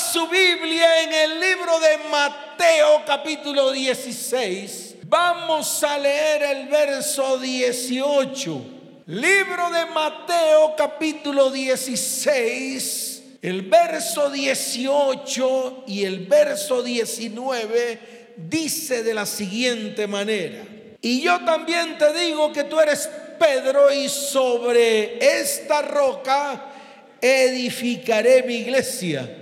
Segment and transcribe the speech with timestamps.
[0.00, 8.64] su Biblia en el libro de Mateo capítulo 16, vamos a leer el verso 18.
[9.06, 19.26] Libro de Mateo capítulo 16, el verso 18 y el verso 19 dice de la
[19.26, 20.64] siguiente manera.
[21.02, 23.08] Y yo también te digo que tú eres
[23.38, 26.72] Pedro y sobre esta roca
[27.20, 29.36] edificaré mi iglesia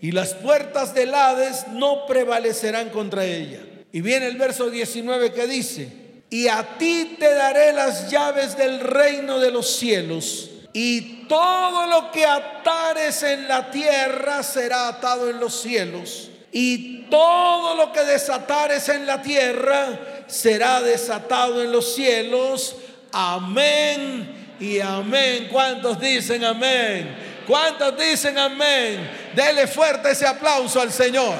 [0.00, 3.60] y las puertas del Hades no prevalecerán contra ella.
[3.92, 8.80] Y viene el verso 19 que dice, y a ti te daré las llaves del
[8.80, 15.40] reino de los cielos, y todo lo que atares en la tierra será atado en
[15.40, 22.76] los cielos, y todo lo que desatares en la tierra será desatado en los cielos.
[23.12, 25.48] Amén y amén.
[25.50, 27.35] ¿Cuántos dicen amén?
[27.46, 29.08] ¿Cuántos dicen amén?
[29.34, 31.36] Dele fuerte ese aplauso al Señor.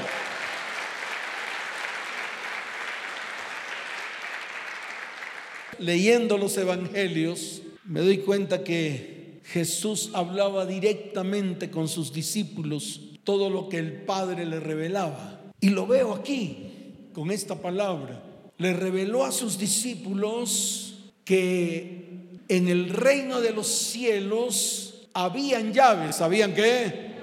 [5.79, 13.69] Leyendo los evangelios, me doy cuenta que Jesús hablaba directamente con sus discípulos todo lo
[13.69, 15.41] que el Padre le revelaba.
[15.61, 18.23] Y lo veo aquí, con esta palabra.
[18.59, 22.07] Le reveló a sus discípulos que
[22.49, 24.86] en el reino de los cielos
[25.17, 26.17] habían llaves.
[26.17, 27.17] ¿Sabían qué?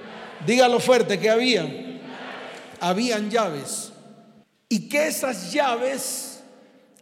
[0.44, 2.00] Dígalo fuerte, que habían?
[2.80, 3.92] Habían llaves.
[4.68, 6.42] Y que esas llaves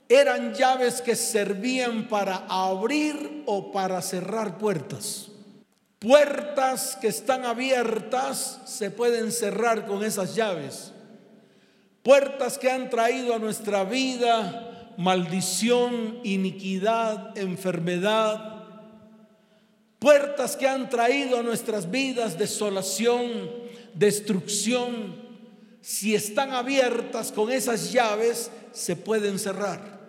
[0.09, 5.29] eran llaves que servían para abrir o para cerrar puertas.
[5.99, 10.93] Puertas que están abiertas se pueden cerrar con esas llaves.
[12.03, 18.62] Puertas que han traído a nuestra vida maldición, iniquidad, enfermedad,
[20.03, 23.49] puertas que han traído a nuestras vidas desolación,
[23.95, 25.15] destrucción,
[25.81, 30.01] si están abiertas con esas llaves, se pueden cerrar.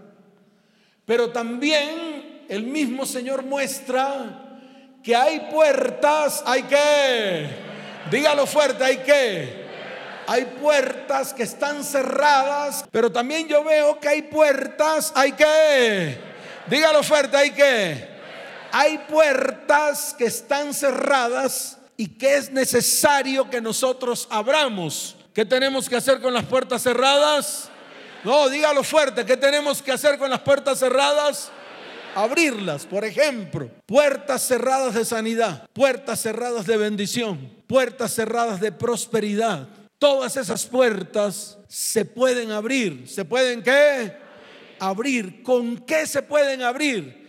[1.06, 4.64] Pero también el mismo Señor muestra
[5.04, 7.50] que hay puertas, hay que,
[8.10, 9.64] dígalo fuerte, hay que,
[10.26, 16.18] hay puertas que están cerradas, pero también yo veo que hay puertas, hay que,
[16.68, 18.13] dígalo fuerte, hay que
[18.76, 25.16] hay puertas que están cerradas y que es necesario que nosotros abramos.
[25.32, 27.70] ¿Qué tenemos que hacer con las puertas cerradas?
[28.24, 29.28] No, dígalo fuerte.
[29.28, 31.52] ¿Qué tenemos que hacer con las puertas cerradas?
[32.16, 39.68] Abrirlas, por ejemplo, puertas cerradas de sanidad, puertas cerradas de bendición, puertas cerradas de prosperidad.
[40.00, 43.08] Todas esas puertas se pueden abrir.
[43.08, 44.18] ¿Se pueden qué?
[44.80, 45.44] Abrir.
[45.44, 47.23] ¿Con qué se pueden abrir?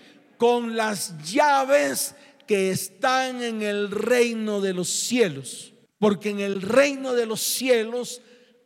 [0.45, 2.15] Con las llaves
[2.47, 5.73] que están en el reino de los cielos.
[5.99, 8.21] Porque en el reino de los cielos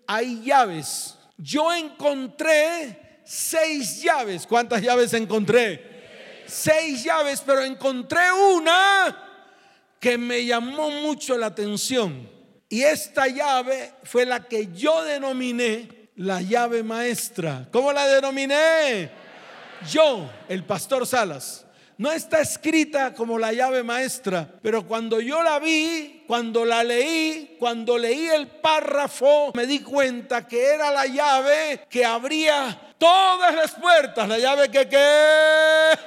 [0.04, 1.16] hay llaves.
[1.36, 4.44] Yo encontré seis llaves.
[4.44, 6.42] ¿Cuántas llaves encontré?
[6.48, 9.16] Seis llaves, pero encontré una
[10.00, 12.28] que me llamó mucho la atención.
[12.68, 17.68] Y esta llave fue la que yo denominé la llave maestra.
[17.70, 19.12] ¿Cómo la denominé?
[19.88, 21.66] Yo, el pastor Salas.
[21.98, 27.56] No está escrita como la llave maestra, pero cuando yo la vi, cuando la leí,
[27.58, 33.72] cuando leí el párrafo, me di cuenta que era la llave que abría todas las
[33.72, 34.28] puertas.
[34.28, 35.98] La llave que qué.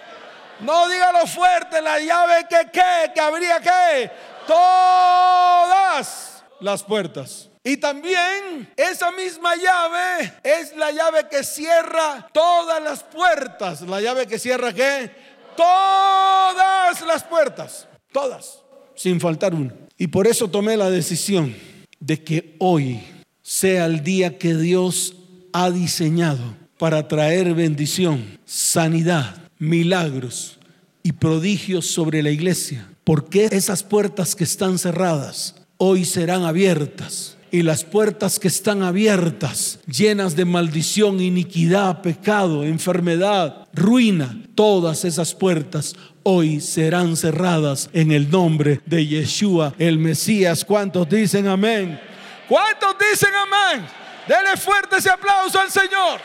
[0.61, 4.11] No dígalo fuerte, la llave que qué, que abría qué.
[4.47, 7.49] Todas las puertas.
[7.63, 13.81] Y también esa misma llave es la llave que cierra todas las puertas.
[13.81, 15.30] La llave que cierra qué?
[15.61, 18.59] Todas las puertas, todas,
[18.95, 19.73] sin faltar una.
[19.97, 21.55] Y por eso tomé la decisión
[21.99, 23.01] de que hoy
[23.43, 25.15] sea el día que Dios
[25.53, 30.57] ha diseñado para traer bendición, sanidad, milagros
[31.03, 32.89] y prodigios sobre la iglesia.
[33.03, 39.79] Porque esas puertas que están cerradas hoy serán abiertas y las puertas que están abiertas,
[39.85, 48.31] llenas de maldición, iniquidad, pecado, enfermedad, ruina, todas esas puertas hoy serán cerradas en el
[48.31, 50.63] nombre de Yeshua, el Mesías.
[50.63, 51.99] ¿Cuántos dicen amén?
[52.47, 53.85] ¿Cuántos dicen amén?
[54.27, 56.21] Dele fuerte ese aplauso al Señor.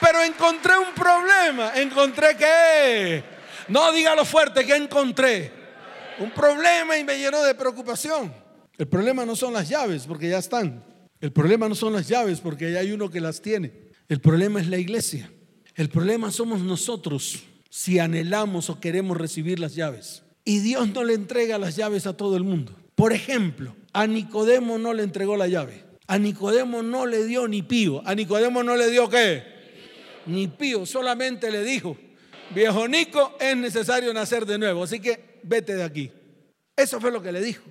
[0.00, 1.72] Pero encontré un problema.
[1.74, 3.24] Encontré que...
[3.68, 5.59] No dígalo fuerte, que encontré
[6.20, 8.32] un problema y me llenó de preocupación.
[8.78, 10.84] El problema no son las llaves, porque ya están.
[11.20, 13.72] El problema no son las llaves, porque ya hay uno que las tiene.
[14.08, 15.30] El problema es la iglesia.
[15.74, 20.22] El problema somos nosotros si anhelamos o queremos recibir las llaves.
[20.44, 22.74] Y Dios no le entrega las llaves a todo el mundo.
[22.94, 25.84] Por ejemplo, a Nicodemo no le entregó la llave.
[26.06, 28.02] A Nicodemo no le dio ni pío.
[28.04, 29.42] A Nicodemo no le dio qué?
[30.26, 30.84] Ni pío.
[30.84, 31.96] Solamente le dijo,
[32.54, 34.82] viejo Nico, es necesario nacer de nuevo.
[34.82, 36.10] Así que vete de aquí.
[36.76, 37.62] Eso fue lo que le dijo.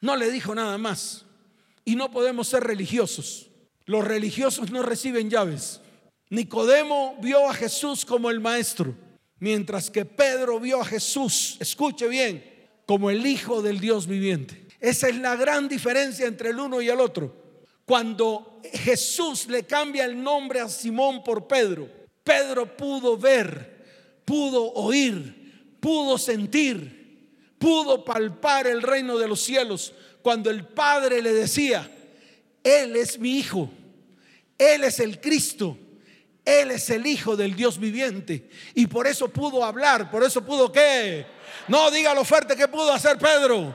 [0.00, 1.24] No le dijo nada más.
[1.84, 3.50] Y no podemos ser religiosos.
[3.86, 5.80] Los religiosos no reciben llaves.
[6.30, 8.94] Nicodemo vio a Jesús como el maestro,
[9.38, 12.42] mientras que Pedro vio a Jesús, escuche bien,
[12.86, 14.66] como el Hijo del Dios viviente.
[14.80, 17.36] Esa es la gran diferencia entre el uno y el otro.
[17.84, 21.88] Cuando Jesús le cambia el nombre a Simón por Pedro,
[22.24, 27.01] Pedro pudo ver, pudo oír, pudo sentir,
[27.62, 31.88] pudo palpar el reino de los cielos cuando el Padre le decía,
[32.64, 33.70] Él es mi Hijo,
[34.58, 35.78] Él es el Cristo,
[36.44, 38.50] Él es el Hijo del Dios viviente.
[38.74, 41.24] Y por eso pudo hablar, por eso pudo qué.
[41.68, 43.72] No, dígalo fuerte, ¿qué pudo hacer Pedro?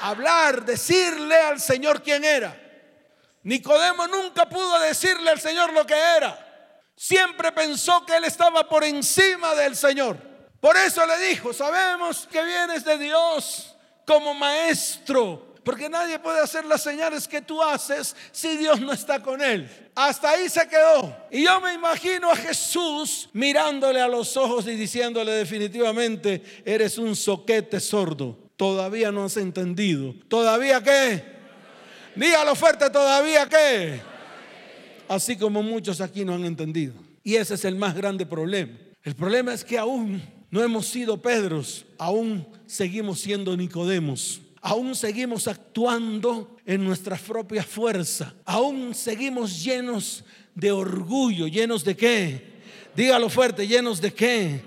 [0.00, 2.58] Hablar, decirle al Señor quién era.
[3.42, 6.42] Nicodemo nunca pudo decirle al Señor lo que era.
[6.96, 10.35] Siempre pensó que Él estaba por encima del Señor.
[10.60, 13.74] Por eso le dijo, sabemos que vienes de Dios
[14.04, 19.20] como maestro porque nadie puede hacer las señales que tú haces si Dios no está
[19.20, 19.68] con él.
[19.96, 21.16] Hasta ahí se quedó.
[21.28, 27.16] Y yo me imagino a Jesús mirándole a los ojos y diciéndole definitivamente, eres un
[27.16, 28.38] soquete sordo.
[28.56, 30.14] Todavía no has entendido.
[30.28, 31.24] ¿Todavía qué?
[32.14, 34.00] Dígalo fuerte, ¿todavía qué?
[35.08, 36.94] Así como muchos aquí no han entendido.
[37.24, 38.78] Y ese es el más grande problema.
[39.02, 44.40] El problema es que aún no hemos sido Pedros, aún seguimos siendo Nicodemos.
[44.68, 50.24] Aún seguimos actuando en nuestra propia fuerza, aún seguimos llenos
[50.56, 52.56] de orgullo, llenos de qué?
[52.96, 54.62] Dígalo fuerte, llenos de qué?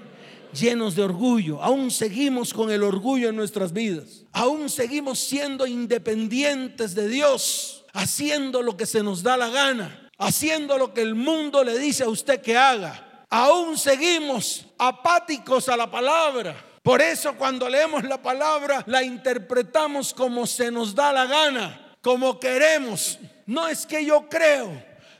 [0.54, 6.96] Llenos de orgullo, aún seguimos con el orgullo en nuestras vidas, aún seguimos siendo independientes
[6.96, 11.62] de Dios, haciendo lo que se nos da la gana, haciendo lo que el mundo
[11.66, 17.70] le dice a usted que haga, aún seguimos apáticos a la palabra por eso cuando
[17.70, 23.20] leemos la palabra la interpretamos como se nos da la gana, como queremos.
[23.46, 24.72] No es que yo creo,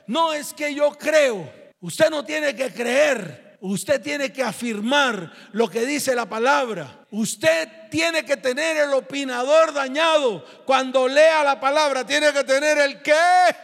[0.06, 1.48] no es que yo creo.
[1.80, 7.06] Usted no tiene que creer, usted tiene que afirmar lo que dice la palabra.
[7.10, 10.44] Usted tiene que tener el opinador dañado.
[10.64, 13.56] Cuando lea la palabra tiene que tener el qué.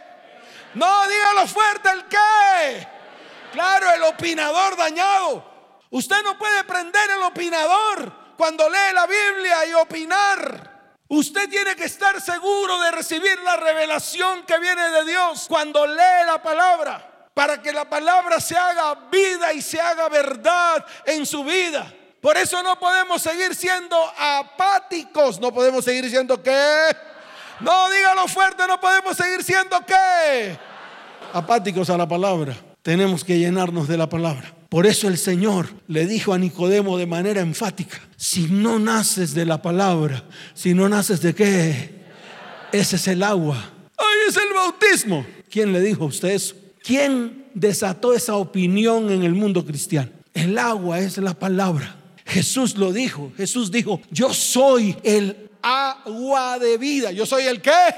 [0.75, 2.96] No, dígalo fuerte, el qué.
[3.51, 5.43] Claro, el opinador dañado.
[5.89, 10.77] Usted no puede prender el opinador cuando lee la Biblia y opinar.
[11.09, 16.25] Usted tiene que estar seguro de recibir la revelación que viene de Dios cuando lee
[16.25, 21.45] la palabra, para que la palabra se haga vida y se haga verdad en su
[21.45, 21.93] vida.
[22.21, 26.95] Por eso no podemos seguir siendo apáticos, no podemos seguir siendo qué.
[27.61, 30.59] No, dígalo fuerte, no podemos seguir siendo qué.
[31.31, 32.53] Apáticos a la palabra.
[32.87, 34.55] Tenemos que llenarnos de la palabra.
[34.69, 39.43] Por eso el Señor le dijo a Nicodemo de manera enfática, si no naces de
[39.43, 40.23] la palabra,
[40.53, 41.89] si no naces de qué,
[42.71, 43.57] ese es el agua.
[43.97, 45.25] Ahí es el bautismo.
[45.49, 46.55] ¿Quién le dijo a usted eso?
[46.81, 50.09] ¿Quién desató esa opinión en el mundo cristiano?
[50.33, 51.93] El agua es la palabra.
[52.25, 53.33] Jesús lo dijo.
[53.35, 57.11] Jesús dijo, yo soy el agua de vida.
[57.11, 57.93] Yo soy el qué?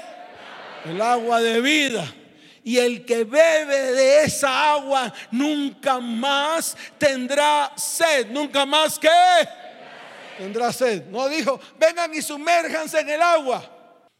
[0.85, 2.11] El agua de vida
[2.69, 8.27] y el que bebe de esa agua nunca más tendrá sed.
[8.27, 9.09] Nunca más que
[10.37, 11.05] tendrá sed.
[11.05, 13.67] No dijo, vengan y sumérjanse en el agua.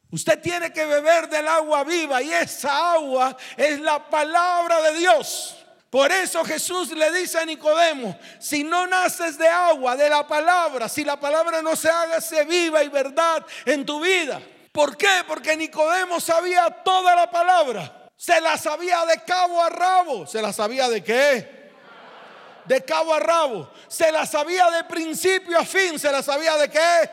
[0.10, 5.56] Usted tiene que beber del agua viva y esa agua es la palabra de Dios.
[5.92, 10.90] Por eso Jesús le dice a Nicodemo, si no naces de agua, de la palabra,
[10.90, 14.42] si la palabra no se haga se viva y verdad en tu vida.
[14.72, 15.24] ¿Por qué?
[15.28, 17.99] Porque Nicodemo sabía toda la palabra.
[18.20, 20.28] Se la sabía de cabo a rabo.
[20.28, 21.70] ¿Se la sabía de qué?
[22.66, 23.72] De cabo a rabo.
[23.88, 25.98] Se la sabía de principio a fin.
[25.98, 27.10] ¿Se la sabía de qué?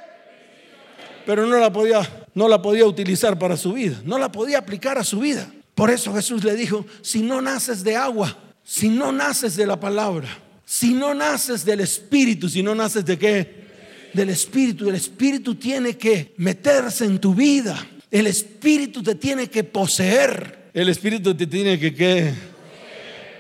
[1.25, 4.01] Pero no la podía, no la podía utilizar para su vida.
[4.03, 5.49] No la podía aplicar a su vida.
[5.77, 9.79] Por eso Jesús le dijo, si no naces de agua, si no naces de la
[9.79, 10.27] palabra,
[10.65, 13.67] si no naces del Espíritu, si no naces de qué?
[14.13, 14.89] Del Espíritu.
[14.89, 17.79] El Espíritu tiene que meterse en tu vida.
[18.11, 20.66] El Espíritu te tiene que poseer.
[20.77, 22.35] El Espíritu te tiene que que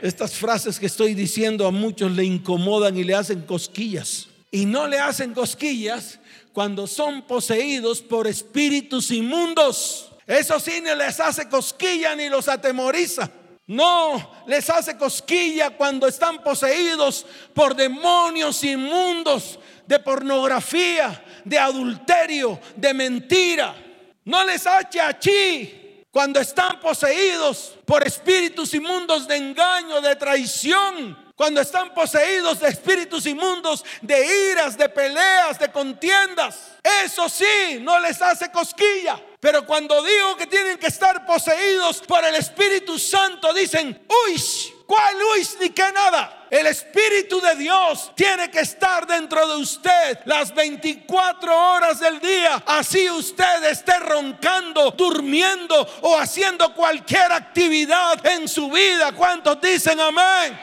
[0.00, 4.26] estas frases que estoy diciendo a muchos le incomodan y le hacen cosquillas.
[4.50, 6.19] Y no le hacen cosquillas
[6.55, 10.12] cuando son poseídos por espíritus inmundos.
[10.26, 13.31] Eso sí ni les hace cosquilla ni los atemoriza.
[13.66, 22.95] No les hace cosquilla cuando están poseídos por demonios inmundos de pornografía, de adulterio, de
[22.95, 23.76] mentira.
[24.25, 25.83] No les hache achí
[26.16, 33.26] cuando están poseídos por espíritus inmundos de engaño, de traición, cuando están poseídos de espíritus
[33.26, 36.70] inmundos, de iras, de peleas, de contiendas.
[37.04, 39.23] Eso sí, no les hace cosquilla.
[39.38, 44.42] Pero cuando digo que tienen que estar poseídos por el Espíritu Santo, dicen, uy,
[44.87, 46.36] ¿cuál uy ni qué nada?
[46.50, 52.62] El Espíritu de Dios tiene que estar dentro de usted las 24 horas del día.
[52.65, 59.11] Así usted esté roncando, durmiendo o haciendo cualquier actividad en su vida.
[59.12, 60.57] ¿Cuántos dicen amén?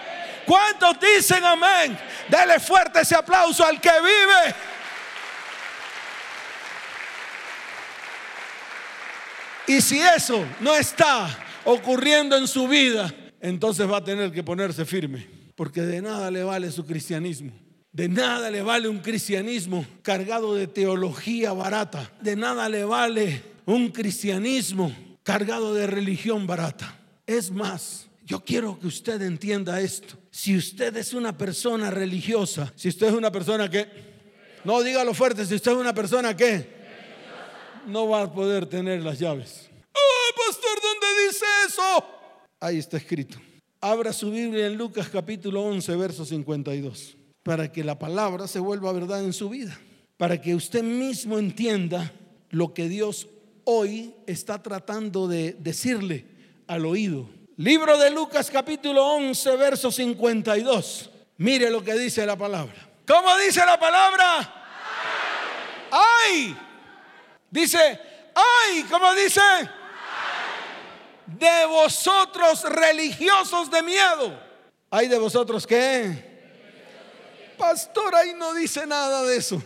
[0.45, 1.99] ¿Cuántos dicen amén?
[2.29, 4.55] Dele fuerte ese aplauso al que vive.
[9.67, 11.27] Y si eso no está
[11.65, 15.32] ocurriendo en su vida, entonces va a tener que ponerse firme.
[15.55, 17.51] Porque de nada le vale su cristianismo.
[17.91, 22.11] De nada le vale un cristianismo cargado de teología barata.
[22.21, 26.99] De nada le vale un cristianismo cargado de religión barata.
[27.27, 30.17] Es más, yo quiero que usted entienda esto.
[30.31, 33.87] Si usted es una persona religiosa, si usted es una persona que,
[34.63, 36.67] no dígalo fuerte, si usted es una persona que
[37.85, 39.69] no va a poder tener las llaves.
[39.93, 42.05] ¡Oh, pastor, ¿dónde dice eso?
[42.59, 43.37] Ahí está escrito.
[43.85, 48.93] Abra su Biblia en Lucas capítulo 11, verso 52, para que la palabra se vuelva
[48.93, 49.77] verdad en su vida,
[50.15, 52.13] para que usted mismo entienda
[52.49, 53.27] lo que Dios
[53.65, 56.25] hoy está tratando de decirle
[56.65, 57.29] al oído.
[57.57, 61.09] Libro de Lucas capítulo 11, verso 52.
[61.35, 62.89] Mire lo que dice la palabra.
[63.05, 64.63] ¿Cómo dice la palabra?
[65.91, 66.55] ¡Ay!
[67.51, 67.99] Dice,
[68.33, 68.85] ¡ay!
[68.89, 69.41] ¿Cómo dice?
[71.37, 74.39] De vosotros religiosos de miedo.
[74.89, 76.33] ¿Ay de vosotros qué?
[77.57, 79.61] Pastor, ahí no dice nada de eso.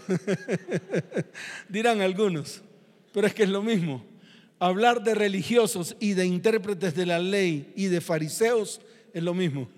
[1.70, 2.62] Dirán algunos,
[3.14, 4.04] pero es que es lo mismo
[4.60, 8.82] hablar de religiosos y de intérpretes de la ley y de fariseos
[9.14, 9.70] es lo mismo,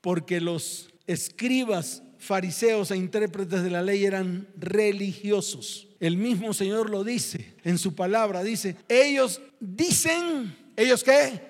[0.00, 5.88] porque los escribas, fariseos e intérpretes de la ley eran religiosos.
[6.00, 11.40] El mismo Señor lo dice en su palabra, dice, ellos dicen, ¿ellos qué?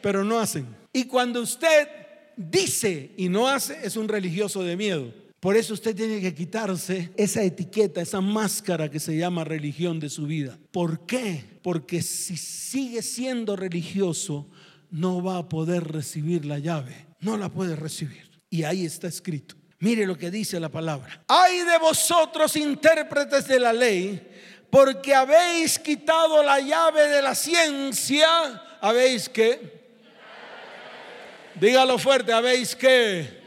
[0.00, 0.66] Pero no hacen.
[0.92, 1.88] Y cuando usted
[2.36, 5.12] dice y no hace, es un religioso de miedo.
[5.40, 10.08] Por eso usted tiene que quitarse esa etiqueta, esa máscara que se llama religión de
[10.08, 10.58] su vida.
[10.72, 11.44] ¿Por qué?
[11.62, 14.48] Porque si sigue siendo religioso,
[14.90, 17.06] no va a poder recibir la llave.
[17.20, 18.28] No la puede recibir.
[18.50, 19.54] Y ahí está escrito.
[19.80, 21.22] Mire lo que dice la palabra.
[21.28, 24.20] Hay de vosotros intérpretes de la ley,
[24.70, 28.62] porque habéis quitado la llave de la ciencia.
[28.80, 29.78] ¿Habéis que?
[31.54, 33.38] Dígalo fuerte, ¿habéis que?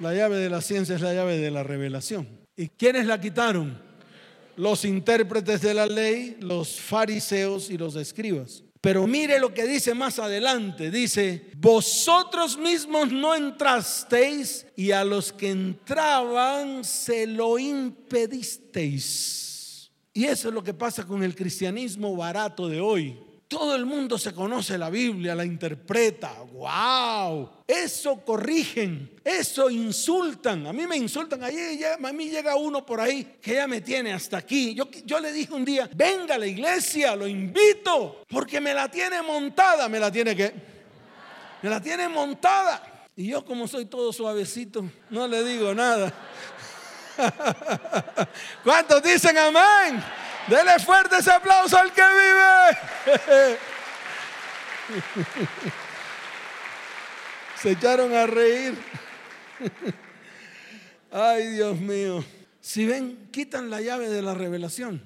[0.00, 2.26] La llave de la ciencia es la llave de la revelación.
[2.56, 3.80] ¿Y quiénes la quitaron?
[4.56, 8.64] Los intérpretes de la ley, los fariseos y los escribas.
[8.82, 10.90] Pero mire lo que dice más adelante.
[10.90, 18.82] Dice, vosotros mismos no entrasteis y a los que entraban se lo impedisteis.
[20.12, 23.16] Y eso es lo que pasa con el cristianismo barato de hoy.
[23.52, 26.32] Todo el mundo se conoce la Biblia, la interpreta.
[26.52, 27.50] ¡Wow!
[27.66, 30.66] Eso corrigen, eso insultan.
[30.66, 31.44] A mí me insultan.
[31.44, 34.74] Ahí a mí llega uno por ahí que ya me tiene hasta aquí.
[34.74, 38.90] Yo, yo le dije un día, venga a la iglesia, lo invito, porque me la
[38.90, 39.86] tiene montada.
[39.86, 40.50] ¿Me la tiene que?
[41.60, 43.06] Me la tiene montada.
[43.14, 46.10] Y yo como soy todo suavecito, no le digo nada.
[48.64, 50.02] ¿Cuántos dicen amén?
[50.48, 53.58] Dele fuerte ese aplauso al que vive.
[57.62, 58.76] Se echaron a reír.
[61.12, 62.24] Ay, Dios mío.
[62.60, 65.02] Si ven, quitan la llave de la revelación.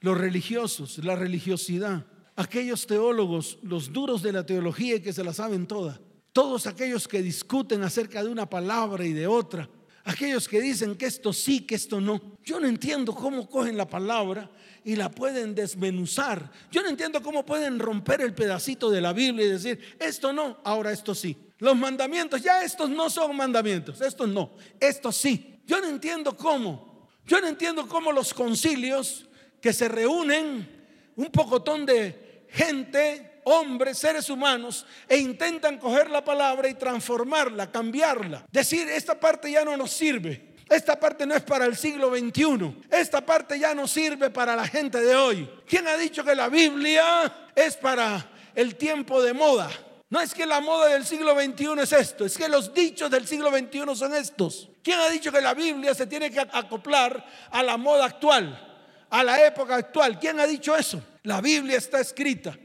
[0.00, 2.04] Los religiosos, la religiosidad,
[2.36, 6.00] aquellos teólogos, los duros de la teología que se la saben toda.
[6.32, 9.68] Todos aquellos que discuten acerca de una palabra y de otra.
[10.06, 12.38] Aquellos que dicen que esto sí, que esto no.
[12.44, 14.48] Yo no entiendo cómo cogen la palabra
[14.84, 16.48] y la pueden desmenuzar.
[16.70, 20.58] Yo no entiendo cómo pueden romper el pedacito de la Biblia y decir, esto no,
[20.62, 21.36] ahora esto sí.
[21.58, 25.58] Los mandamientos, ya estos no son mandamientos, estos no, estos sí.
[25.66, 27.08] Yo no entiendo cómo.
[27.26, 29.26] Yo no entiendo cómo los concilios
[29.60, 30.68] que se reúnen,
[31.16, 38.44] un pocotón de gente, hombres, seres humanos, e intentan coger la palabra y transformarla, cambiarla.
[38.50, 40.54] Decir, esta parte ya no nos sirve.
[40.68, 42.76] Esta parte no es para el siglo XXI.
[42.90, 45.48] Esta parte ya no sirve para la gente de hoy.
[45.66, 49.70] ¿Quién ha dicho que la Biblia es para el tiempo de moda?
[50.08, 53.26] No es que la moda del siglo XXI es esto, es que los dichos del
[53.26, 54.68] siglo XXI son estos.
[54.82, 59.24] ¿Quién ha dicho que la Biblia se tiene que acoplar a la moda actual, a
[59.24, 60.18] la época actual?
[60.18, 61.02] ¿Quién ha dicho eso?
[61.22, 62.56] La Biblia está escrita.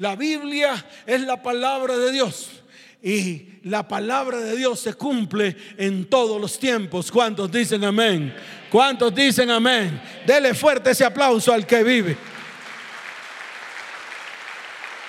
[0.00, 2.48] La Biblia es la palabra de Dios.
[3.02, 7.12] Y la palabra de Dios se cumple en todos los tiempos.
[7.12, 8.34] ¿Cuántos dicen amén?
[8.70, 10.00] ¿Cuántos dicen amén?
[10.26, 12.16] Dele fuerte ese aplauso al que vive.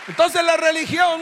[0.09, 1.21] Entonces la religión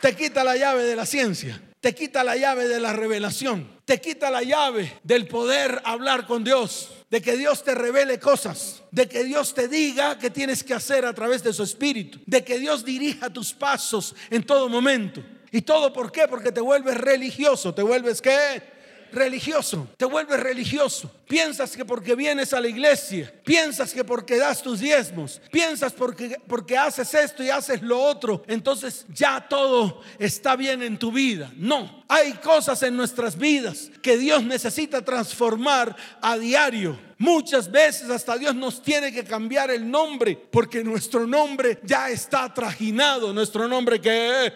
[0.00, 4.00] te quita la llave de la ciencia, te quita la llave de la revelación, te
[4.00, 9.08] quita la llave del poder hablar con Dios, de que Dios te revele cosas, de
[9.08, 12.58] que Dios te diga qué tienes que hacer a través de su espíritu, de que
[12.58, 15.22] Dios dirija tus pasos en todo momento.
[15.50, 16.28] ¿Y todo por qué?
[16.28, 18.77] Porque te vuelves religioso, te vuelves qué?
[19.12, 21.10] Religioso, te vuelves religioso.
[21.26, 26.40] Piensas que porque vienes a la iglesia, piensas que porque das tus diezmos, piensas porque,
[26.46, 31.52] porque haces esto y haces lo otro, entonces ya todo está bien en tu vida.
[31.56, 36.98] No, hay cosas en nuestras vidas que Dios necesita transformar a diario.
[37.18, 42.52] Muchas veces hasta Dios nos tiene que cambiar el nombre porque nuestro nombre ya está
[42.54, 43.32] trajinado.
[43.34, 44.52] Nuestro nombre que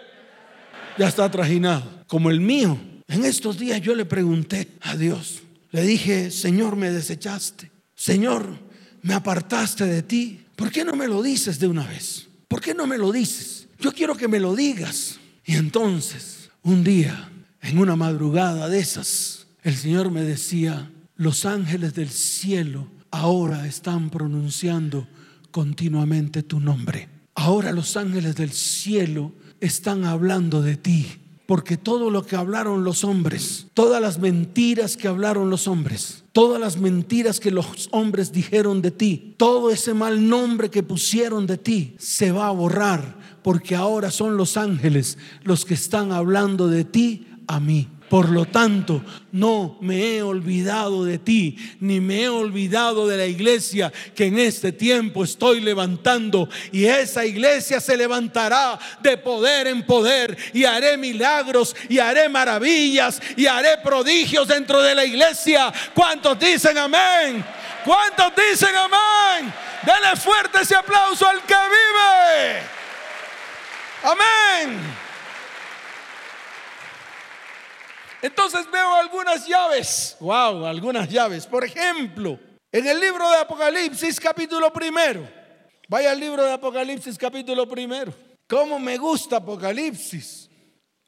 [0.97, 2.79] ya está trajinado, como el mío
[3.13, 8.59] en estos días yo le pregunté a Dios, le dije, Señor, me desechaste, Señor,
[9.03, 12.29] me apartaste de ti, ¿por qué no me lo dices de una vez?
[12.49, 13.69] ¿Por qué no me lo dices?
[13.79, 15.19] Yo quiero que me lo digas.
[15.45, 21.95] Y entonces, un día, en una madrugada de esas, el Señor me decía, los ángeles
[21.95, 25.07] del cielo ahora están pronunciando
[25.51, 27.09] continuamente tu nombre.
[27.35, 31.07] Ahora los ángeles del cielo están hablando de ti.
[31.53, 36.59] Porque todo lo que hablaron los hombres, todas las mentiras que hablaron los hombres, todas
[36.59, 41.59] las mentiras que los hombres dijeron de ti, todo ese mal nombre que pusieron de
[41.59, 43.19] ti, se va a borrar.
[43.43, 47.87] Porque ahora son los ángeles los que están hablando de ti a mí.
[48.13, 49.03] Por lo tanto,
[49.33, 54.39] no me he olvidado de ti, ni me he olvidado de la iglesia que en
[54.39, 56.47] este tiempo estoy levantando.
[56.73, 60.37] Y esa iglesia se levantará de poder en poder.
[60.53, 65.73] Y haré milagros, y haré maravillas, y haré prodigios dentro de la iglesia.
[65.95, 67.43] ¿Cuántos dicen amén?
[67.83, 69.51] ¿Cuántos dicen amén?
[69.87, 72.63] Dele fuerte ese aplauso al que vive.
[74.03, 75.02] Amén.
[78.23, 80.17] Entonces veo algunas llaves.
[80.21, 81.45] Wow, algunas llaves.
[81.45, 82.39] Por ejemplo,
[82.71, 85.29] en el libro de Apocalipsis capítulo primero.
[85.89, 88.15] Vaya al libro de Apocalipsis capítulo primero.
[88.49, 90.49] ¿Cómo me gusta Apocalipsis?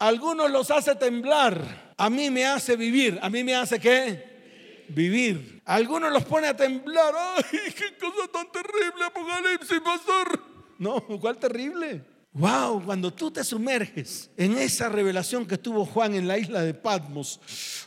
[0.01, 1.95] Algunos los hace temblar.
[1.97, 3.19] A mí me hace vivir.
[3.23, 4.85] ¿A mí me hace qué?
[4.89, 5.63] Vivir.
[5.65, 7.15] Algunos los pone a temblar.
[7.37, 10.43] ¡Ay, qué cosa tan terrible Apocalipsis, pastor!
[10.79, 12.14] No, ¿cuál terrible?
[12.37, 16.75] Wow, cuando tú te sumerges en esa revelación que tuvo Juan en la isla de
[16.75, 17.39] Patmos,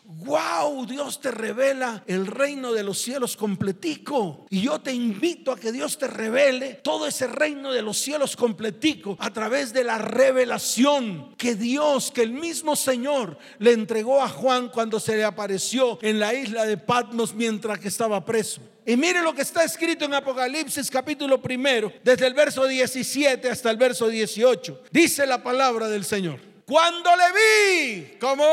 [0.05, 4.45] wow, Dios te revela el reino de los cielos completico.
[4.49, 8.37] Y yo te invito a que Dios te revele todo ese reino de los cielos
[8.37, 14.29] completico a través de la revelación que Dios, que el mismo Señor le entregó a
[14.29, 18.61] Juan cuando se le apareció en la isla de Patmos mientras que estaba preso.
[18.87, 23.69] Y mire lo que está escrito en Apocalipsis capítulo primero, desde el verso 17 hasta
[23.69, 24.83] el verso 18.
[24.91, 26.39] Dice la palabra del Señor.
[26.65, 28.43] Cuando le vi, ¿cómo?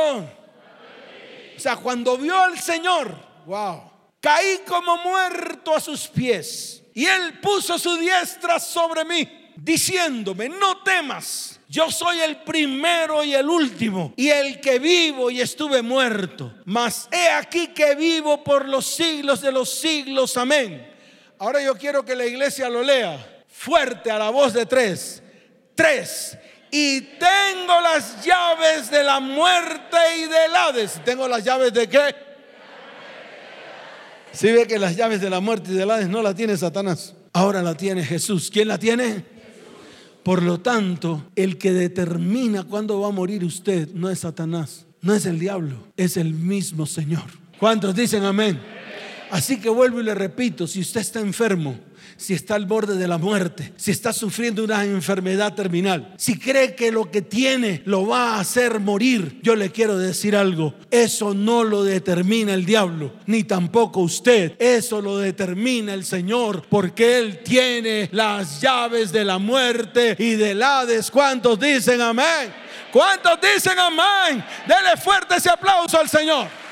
[1.57, 3.17] O sea, cuando vio al Señor,
[3.47, 3.89] wow,
[4.21, 6.83] caí como muerto a sus pies.
[6.95, 13.35] Y él puso su diestra sobre mí, diciéndome, no temas yo soy el primero y
[13.35, 16.55] el último, y el que vivo y estuve muerto.
[16.67, 20.37] Mas he aquí que vivo por los siglos de los siglos.
[20.37, 20.89] Amén.
[21.37, 25.21] Ahora yo quiero que la iglesia lo lea fuerte a la voz de tres.
[25.75, 26.39] Tres.
[26.71, 31.01] Y tengo las llaves de la muerte y del Hades.
[31.05, 32.15] ¿Tengo las llaves de qué?
[34.31, 37.15] Si ve que las llaves de la muerte y del Hades no la tiene Satanás.
[37.33, 38.49] Ahora la tiene Jesús.
[38.49, 39.34] ¿Quién la tiene?
[40.25, 45.15] Por lo tanto, el que determina cuándo va a morir usted no es Satanás, no
[45.15, 47.25] es el diablo, es el mismo Señor.
[47.61, 48.59] ¿Cuántos dicen amén?
[49.31, 51.79] Así que vuelvo y le repito, si usted está enfermo,
[52.17, 56.75] si está al borde de la muerte, si está sufriendo una enfermedad terminal, si cree
[56.75, 61.35] que lo que tiene lo va a hacer morir, yo le quiero decir algo, eso
[61.35, 67.41] no lo determina el diablo, ni tampoco usted, eso lo determina el Señor, porque Él
[67.43, 71.11] tiene las llaves de la muerte y del Hades.
[71.11, 72.53] ¿Cuántos dicen amén?
[72.93, 74.45] ¿Cuántos dicen amén?
[74.67, 76.64] Dele fuerte ese aplauso al Señor.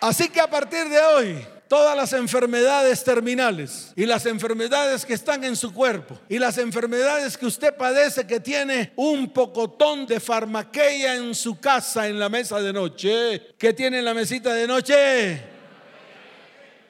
[0.00, 5.44] Así que a partir de hoy, todas las enfermedades terminales y las enfermedades que están
[5.44, 11.16] en su cuerpo y las enfermedades que usted padece que tiene un pocotón de farmaqueia
[11.16, 13.54] en su casa en la mesa de noche.
[13.58, 15.42] ¿Qué tiene en la mesita de noche?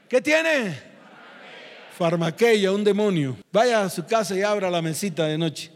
[0.09, 0.89] ¿Qué tiene?
[1.99, 3.37] Farmaqueia, un demonio.
[3.51, 5.73] Vaya a su casa y abra la mesita de noche.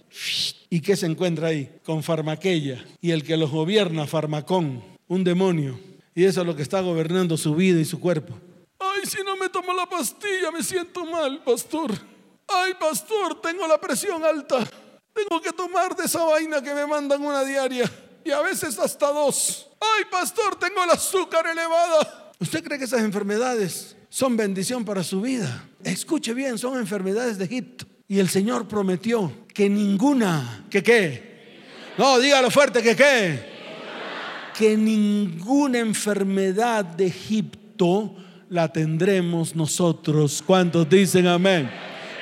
[0.71, 1.69] ¿Y qué se encuentra ahí?
[1.83, 2.85] Con farmaqueia.
[3.01, 5.92] Y el que los gobierna, farmacón, un demonio.
[6.15, 8.39] Y eso es lo que está gobernando su vida y su cuerpo.
[8.79, 11.93] Ay, si no me tomo la pastilla me siento mal, pastor.
[12.49, 14.69] Ay, pastor, tengo la presión alta.
[15.13, 17.91] Tengo que tomar de esa vaina que me mandan una diaria.
[18.25, 19.69] Y a veces hasta dos.
[19.81, 22.33] Ay, pastor, tengo el azúcar elevada.
[22.39, 25.69] ¿Usted cree que esas enfermedades son bendición para su vida?
[25.83, 27.87] Escuche bien, son enfermedades de Egipto.
[28.09, 31.33] Y el Señor prometió que ninguna, que qué.
[31.97, 33.52] No, dígalo fuerte, que qué.
[34.57, 38.15] Que ninguna enfermedad de Egipto
[38.49, 40.43] la tendremos nosotros.
[40.47, 41.71] ¿Cuántos dicen amén?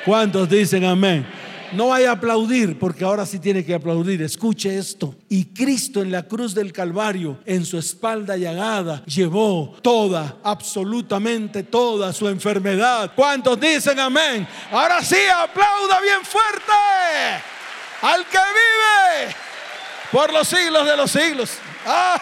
[0.04, 1.26] ¿Cuántos dicen amén?
[1.72, 4.22] No vaya a aplaudir porque ahora sí tiene que aplaudir.
[4.22, 5.14] Escuche esto.
[5.28, 12.12] Y Cristo en la cruz del Calvario, en su espalda llagada, llevó toda, absolutamente toda
[12.12, 13.12] su enfermedad.
[13.14, 14.46] ¿Cuántos dicen amén?
[14.72, 16.72] Ahora sí, aplauda bien fuerte
[18.02, 19.34] al que vive
[20.10, 21.50] por los siglos de los siglos.
[21.86, 22.20] Ah.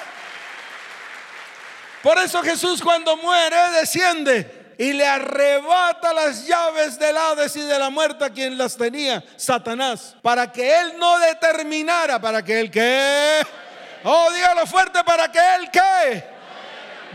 [2.02, 7.78] Por eso Jesús cuando muere desciende y le arrebata las llaves del Hades y de
[7.78, 12.70] la muerte a quien las tenía, Satanás, para que él no determinara, para que él
[12.70, 13.40] qué.
[14.04, 16.38] Oh, dígalo fuerte, para que él qué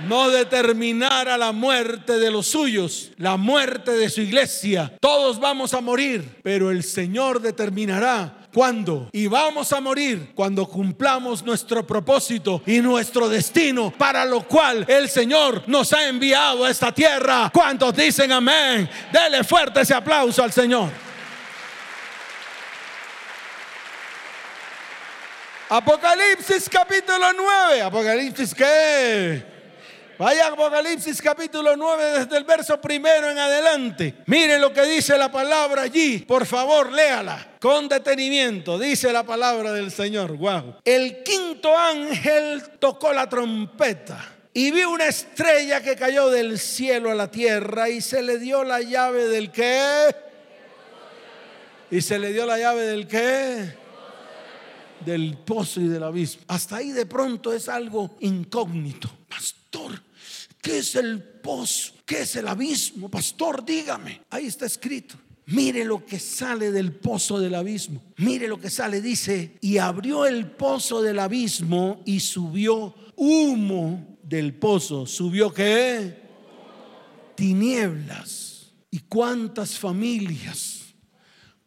[0.08, 4.92] no determinara la muerte de los suyos, la muerte de su iglesia.
[5.00, 9.10] Todos vamos a morir, pero el Señor determinará ¿Cuándo?
[9.12, 15.10] Y vamos a morir cuando cumplamos nuestro propósito y nuestro destino para lo cual el
[15.10, 17.50] Señor nos ha enviado a esta tierra.
[17.52, 18.88] ¿Cuántos dicen amén?
[19.12, 20.90] Dele fuerte ese aplauso al Señor.
[25.70, 27.82] Apocalipsis capítulo 9.
[27.82, 29.53] Apocalipsis qué?
[30.24, 34.24] Vaya Apocalipsis capítulo 9 desde el verso primero en adelante.
[34.28, 36.20] Mire lo que dice la palabra allí.
[36.20, 38.80] Por favor, léala con detenimiento.
[38.80, 40.38] Dice la palabra del Señor.
[40.38, 40.76] Wow.
[40.86, 44.18] El quinto ángel tocó la trompeta.
[44.54, 48.64] Y vi una estrella que cayó del cielo a la tierra y se le dio
[48.64, 50.16] la llave del qué.
[51.92, 53.84] Y se le dio la llave del qué
[55.04, 56.44] del pozo y del abismo.
[56.48, 59.10] Hasta ahí de pronto es algo incógnito.
[59.28, 60.02] Pastor,
[60.64, 61.94] ¿qué es el pozo?
[62.06, 63.10] ¿Qué es el abismo?
[63.10, 64.22] Pastor, dígame.
[64.32, 65.16] Ahí está escrito.
[65.46, 68.02] Mire lo que sale del pozo del abismo.
[68.18, 69.02] Mire lo que sale.
[69.02, 75.06] Dice, y abrió el pozo del abismo y subió humo del pozo.
[75.06, 76.24] ¿Subió qué?
[77.36, 78.72] Tinieblas.
[78.90, 80.94] ¿Y cuántas familias?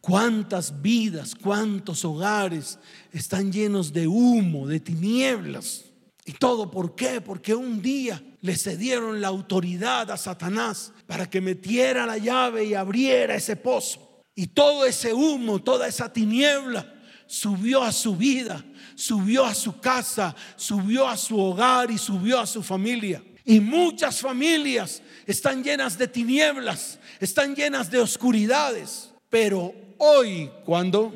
[0.01, 1.35] ¿Cuántas vidas?
[1.35, 2.79] ¿Cuántos hogares
[3.11, 5.86] están llenos de humo, de tinieblas?
[6.27, 7.21] ¿Y todo por qué?
[7.21, 12.73] Porque un día le cedieron la autoridad a Satanás para que metiera la llave y
[12.73, 14.25] abriera ese pozo.
[14.35, 16.95] Y todo ese humo, toda esa tiniebla
[17.27, 18.61] subió a su vida,
[18.95, 23.23] subió a su casa, subió a su hogar y subió a su familia.
[23.45, 29.13] Y muchas familias están llenas de tinieblas, están llenas de oscuridades.
[29.29, 31.13] Pero hoy, ¿cuándo?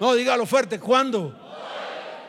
[0.00, 1.38] No, dígalo fuerte, ¿cuándo?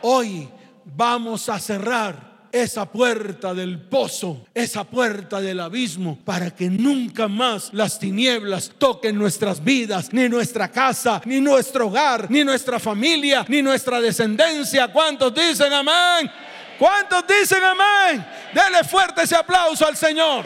[0.02, 0.48] Hoy
[0.84, 7.72] vamos a cerrar esa puerta del pozo, esa puerta del abismo, para que nunca más
[7.72, 13.62] las tinieblas toquen nuestras vidas, ni nuestra casa, ni nuestro hogar, ni nuestra familia, ni
[13.62, 14.88] nuestra descendencia.
[14.88, 16.30] ¿Cuántos dicen amén?
[16.78, 18.26] ¿Cuántos dicen amén?
[18.52, 20.44] Dele fuerte ese aplauso al Señor.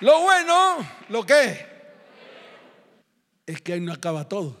[0.00, 1.73] Lo bueno, lo que
[3.46, 4.60] es que ahí no acaba todo.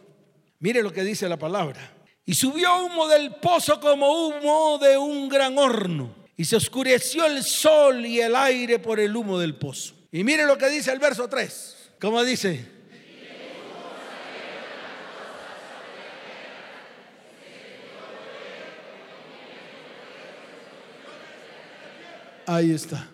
[0.58, 1.92] Mire lo que dice la palabra.
[2.26, 6.14] Y subió humo del pozo como humo de un gran horno.
[6.36, 9.94] Y se oscureció el sol y el aire por el humo del pozo.
[10.10, 11.76] Y mire lo que dice el verso 3.
[12.00, 12.74] ¿Cómo dice?
[22.46, 23.10] Ahí está.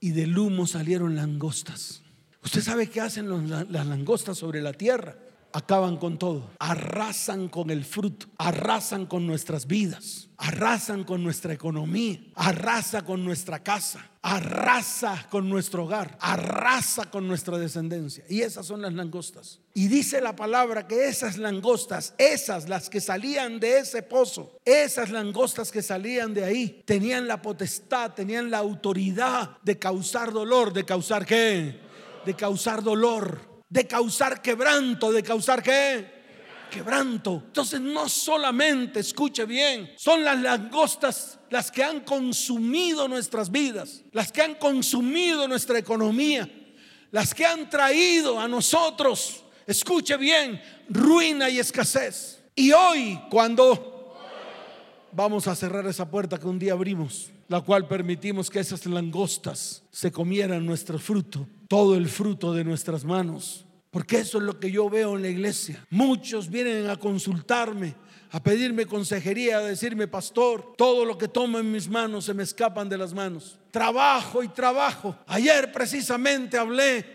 [0.00, 2.02] Y del humo salieron langostas.
[2.42, 5.16] ¿Usted sabe qué hacen las langostas sobre la tierra?
[5.52, 12.20] acaban con todo, arrasan con el fruto, arrasan con nuestras vidas, arrasan con nuestra economía,
[12.34, 18.24] arrasa con nuestra casa, arrasa con nuestro hogar, arrasa con nuestra descendencia.
[18.28, 19.60] Y esas son las langostas.
[19.74, 25.10] Y dice la palabra que esas langostas, esas las que salían de ese pozo, esas
[25.10, 30.84] langostas que salían de ahí, tenían la potestad, tenían la autoridad de causar dolor, de
[30.84, 31.89] causar qué?
[32.24, 36.20] De causar dolor de causar quebranto, de causar qué?
[36.70, 37.44] Quebranto.
[37.46, 44.30] Entonces no solamente, escuche bien, son las langostas las que han consumido nuestras vidas, las
[44.30, 46.48] que han consumido nuestra economía,
[47.12, 52.42] las que han traído a nosotros, escuche bien, ruina y escasez.
[52.54, 54.16] Y hoy, cuando
[55.12, 59.82] vamos a cerrar esa puerta que un día abrimos, la cual permitimos que esas langostas
[59.90, 63.64] se comieran nuestro fruto, todo el fruto de nuestras manos.
[63.92, 65.86] Porque eso es lo que yo veo en la iglesia.
[65.88, 67.94] Muchos vienen a consultarme,
[68.32, 72.42] a pedirme consejería, a decirme, pastor, todo lo que tomo en mis manos se me
[72.42, 73.56] escapan de las manos.
[73.70, 75.16] Trabajo y trabajo.
[75.28, 77.06] Ayer precisamente hablé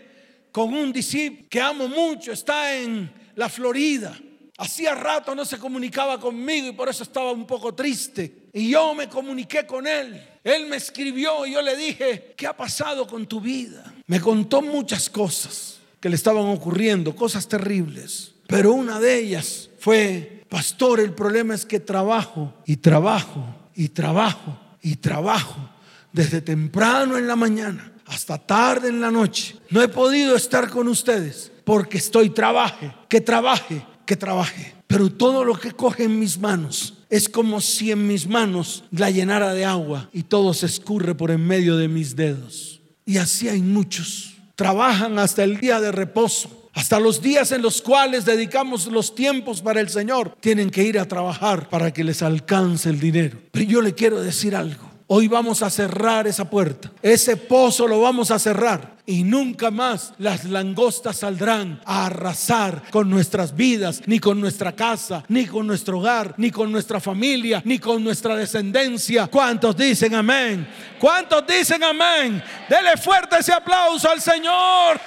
[0.53, 4.17] con un discípulo que amo mucho, está en la Florida.
[4.57, 8.47] Hacía rato no se comunicaba conmigo y por eso estaba un poco triste.
[8.53, 10.25] Y yo me comuniqué con él.
[10.41, 13.94] Él me escribió y yo le dije, ¿qué ha pasado con tu vida?
[14.07, 18.33] Me contó muchas cosas que le estaban ocurriendo, cosas terribles.
[18.47, 23.43] Pero una de ellas fue, pastor, el problema es que trabajo y trabajo
[23.75, 25.69] y trabajo y trabajo
[26.13, 29.55] desde temprano en la mañana hasta tarde en la noche.
[29.69, 34.75] No he podido estar con ustedes porque estoy trabaje, que trabaje, que trabaje.
[34.87, 39.09] Pero todo lo que coge en mis manos es como si en mis manos la
[39.09, 42.74] llenara de agua y todo se escurre por en medio de mis dedos.
[43.05, 44.35] Y así hay muchos.
[44.55, 46.69] Trabajan hasta el día de reposo.
[46.73, 50.99] Hasta los días en los cuales dedicamos los tiempos para el Señor, tienen que ir
[50.99, 53.39] a trabajar para que les alcance el dinero.
[53.51, 54.94] Pero yo le quiero decir algo.
[55.07, 56.89] Hoy vamos a cerrar esa puerta.
[56.99, 58.95] Ese pozo lo vamos a cerrar.
[59.05, 65.23] Y nunca más las langostas saldrán a arrasar con nuestras vidas, ni con nuestra casa,
[65.27, 69.27] ni con nuestro hogar, ni con nuestra familia, ni con nuestra descendencia.
[69.27, 70.67] ¿Cuántos dicen amén?
[70.99, 72.43] ¿Cuántos dicen amén?
[72.67, 74.99] Dele fuerte ese aplauso al Señor.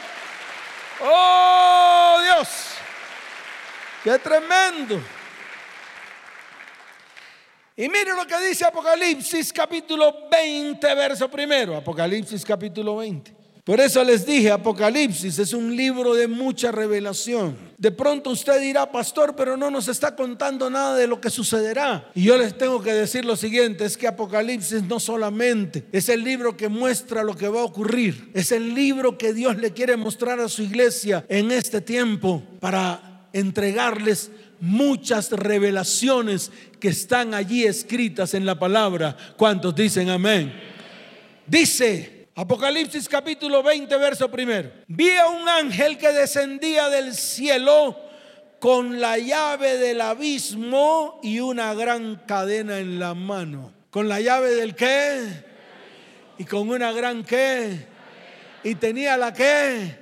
[1.03, 2.49] Oh Dios,
[4.05, 5.18] qué tremendo.
[7.79, 11.77] Y mire lo que dice Apocalipsis capítulo 20, verso primero.
[11.77, 13.33] Apocalipsis capítulo 20.
[13.63, 17.57] Por eso les dije, Apocalipsis es un libro de mucha revelación.
[17.79, 22.11] De pronto usted dirá, pastor, pero no nos está contando nada de lo que sucederá.
[22.17, 26.25] Y yo les tengo que decir lo siguiente, es que Apocalipsis no solamente es el
[26.25, 29.97] libro que muestra lo que va a ocurrir, es el libro que Dios le quiere
[29.97, 38.35] mostrar a su iglesia en este tiempo para entregarles muchas revelaciones que están allí escritas
[38.35, 39.17] en la palabra.
[39.37, 40.53] ¿Cuántos dicen amén?
[41.47, 44.71] Dice Apocalipsis capítulo 20, verso primero.
[44.87, 47.97] Vi a un ángel que descendía del cielo
[48.61, 53.73] con la llave del abismo y una gran cadena en la mano.
[53.91, 55.27] ¿Con la llave del qué?
[56.39, 57.87] Y con una gran qué.
[58.63, 59.97] Y tenía la qué?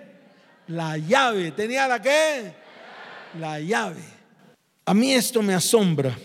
[0.68, 1.52] La llave.
[1.52, 2.52] ¿Tenía la qué?
[3.40, 4.15] La llave.
[4.88, 6.16] A mí esto me asombra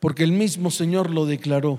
[0.00, 1.78] porque el mismo Señor lo declaró.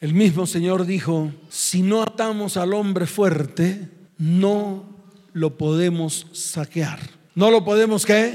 [0.00, 4.84] El mismo Señor dijo, si no atamos al hombre fuerte, no
[5.32, 7.00] lo podemos saquear.
[7.34, 8.32] ¿No lo podemos qué?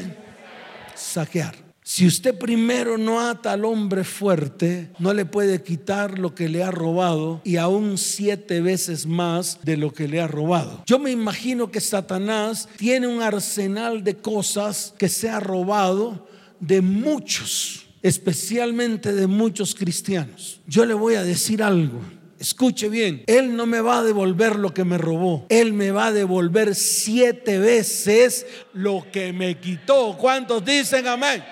[0.93, 1.55] Saquear.
[1.83, 6.63] Si usted primero no ata al hombre fuerte, no le puede quitar lo que le
[6.63, 10.83] ha robado y aún siete veces más de lo que le ha robado.
[10.85, 16.27] Yo me imagino que Satanás tiene un arsenal de cosas que se ha robado
[16.59, 20.59] de muchos, especialmente de muchos cristianos.
[20.67, 21.99] Yo le voy a decir algo.
[22.39, 25.47] Escuche bien, Él no me va a devolver lo que me robó.
[25.49, 30.15] Él me va a devolver siete veces lo que me quitó.
[30.17, 31.43] ¿Cuántos dicen amén?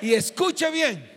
[0.00, 1.10] Y escuche bien,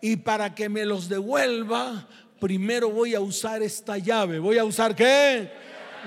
[0.00, 4.38] y para que me los devuelva, primero voy a usar esta llave.
[4.38, 5.50] ¿Voy a usar qué?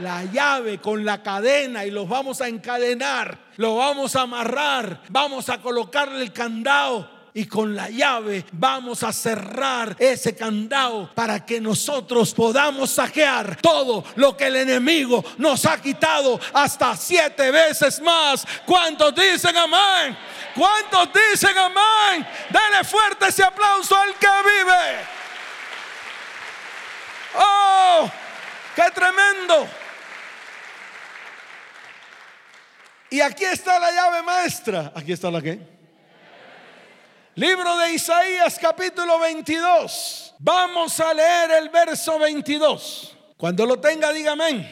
[0.02, 5.50] la llave con la cadena y los vamos a encadenar, lo vamos a amarrar, vamos
[5.50, 11.60] a colocarle el candado y con la llave vamos a cerrar ese candado para que
[11.60, 18.46] nosotros podamos saquear todo lo que el enemigo nos ha quitado hasta siete veces más.
[18.66, 20.18] ¿Cuántos dicen amén?
[20.56, 22.28] ¿Cuántos dicen amén?
[22.52, 25.14] Dale fuerte ese aplauso al que vive.
[27.36, 28.12] ¡Oh!
[28.76, 29.83] ¡Qué tremendo!
[33.14, 34.92] Y aquí está la llave maestra.
[34.96, 35.60] Aquí está la que.
[37.36, 40.34] Libro de Isaías capítulo 22.
[40.40, 43.16] Vamos a leer el verso 22.
[43.38, 44.68] Cuando lo tenga, dígame.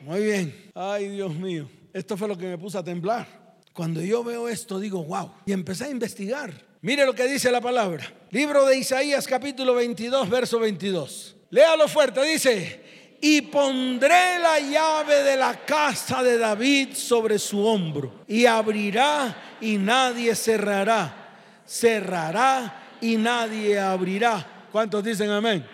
[0.00, 0.72] Muy bien.
[0.74, 1.68] Ay, Dios mío.
[1.92, 3.26] Esto fue lo que me puso a temblar.
[3.74, 5.34] Cuando yo veo esto, digo, wow.
[5.44, 6.50] Y empecé a investigar.
[6.80, 8.10] Mire lo que dice la palabra.
[8.30, 11.36] Libro de Isaías capítulo 22, verso 22.
[11.50, 12.22] Léalo fuerte.
[12.22, 12.82] Dice,
[13.24, 19.78] y pondré la llave de la casa de David sobre su hombro y abrirá y
[19.78, 24.66] nadie cerrará, cerrará y nadie abrirá.
[24.72, 25.64] ¿Cuántos dicen amén?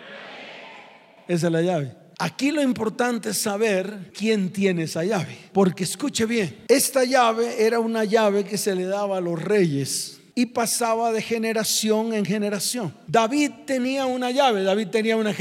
[1.27, 1.95] Esa es la llave.
[2.19, 5.35] Aquí lo importante es saber quién tiene esa llave.
[5.51, 10.21] Porque escuche bien, esta llave era una llave que se le daba a los reyes
[10.35, 12.93] y pasaba de generación en generación.
[13.07, 15.33] David tenía una llave, David tenía una?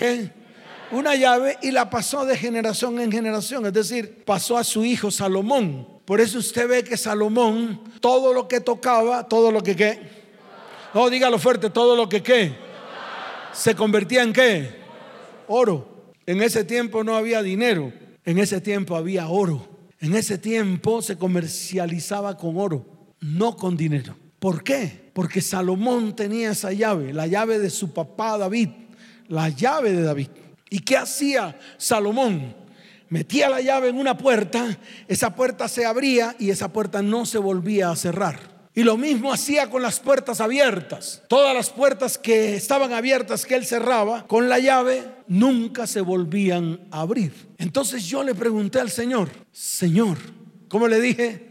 [0.91, 5.11] Una llave y la pasó de generación en generación, es decir, pasó a su hijo
[5.11, 5.87] Salomón.
[6.05, 10.01] Por eso usted ve que Salomón, todo lo que tocaba, todo lo que qué,
[10.95, 12.53] no, dígalo fuerte, todo lo que qué,
[13.53, 14.71] se convertía en qué,
[15.47, 16.13] oro.
[16.27, 17.93] En ese tiempo no había dinero,
[18.25, 19.69] en ese tiempo había oro.
[20.01, 22.87] En ese tiempo se comercializaba con oro,
[23.21, 24.15] no con dinero.
[24.39, 25.11] ¿Por qué?
[25.13, 28.69] Porque Salomón tenía esa llave, la llave de su papá David,
[29.27, 30.29] la llave de David.
[30.71, 32.55] ¿Y qué hacía Salomón?
[33.09, 37.39] Metía la llave en una puerta, esa puerta se abría y esa puerta no se
[37.39, 38.59] volvía a cerrar.
[38.75, 41.23] Y lo mismo hacía con las puertas abiertas.
[41.27, 46.87] Todas las puertas que estaban abiertas que él cerraba con la llave nunca se volvían
[46.93, 47.33] a abrir.
[47.59, 50.19] Entonces yo le pregunté al Señor, Señor,
[50.69, 51.49] ¿cómo le dije?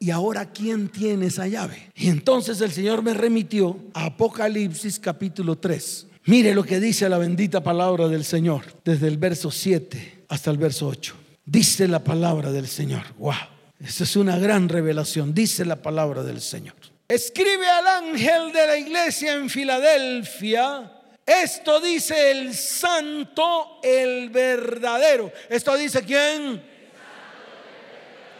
[0.00, 1.92] ¿Y ahora quién tiene esa llave?
[1.94, 6.06] Y entonces el Señor me remitió a Apocalipsis capítulo 3.
[6.26, 10.58] Mire lo que dice la bendita palabra del Señor, desde el verso 7 hasta el
[10.58, 11.14] verso 8.
[11.44, 13.02] Dice la palabra del Señor.
[13.18, 13.34] Wow,
[13.80, 15.34] esa es una gran revelación.
[15.34, 16.74] Dice la palabra del Señor.
[17.08, 20.92] Escribe al ángel de la iglesia en Filadelfia.
[21.26, 25.32] Esto dice el santo, el verdadero.
[25.48, 26.62] Esto dice quién?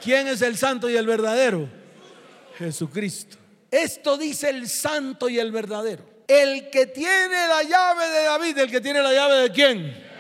[0.03, 1.69] ¿Quién es el santo y el verdadero?
[2.59, 3.37] Jesucristo.
[3.71, 6.05] Esto dice el santo y el verdadero.
[6.31, 10.11] El que tiene la llave de David, el que tiene la llave de quién?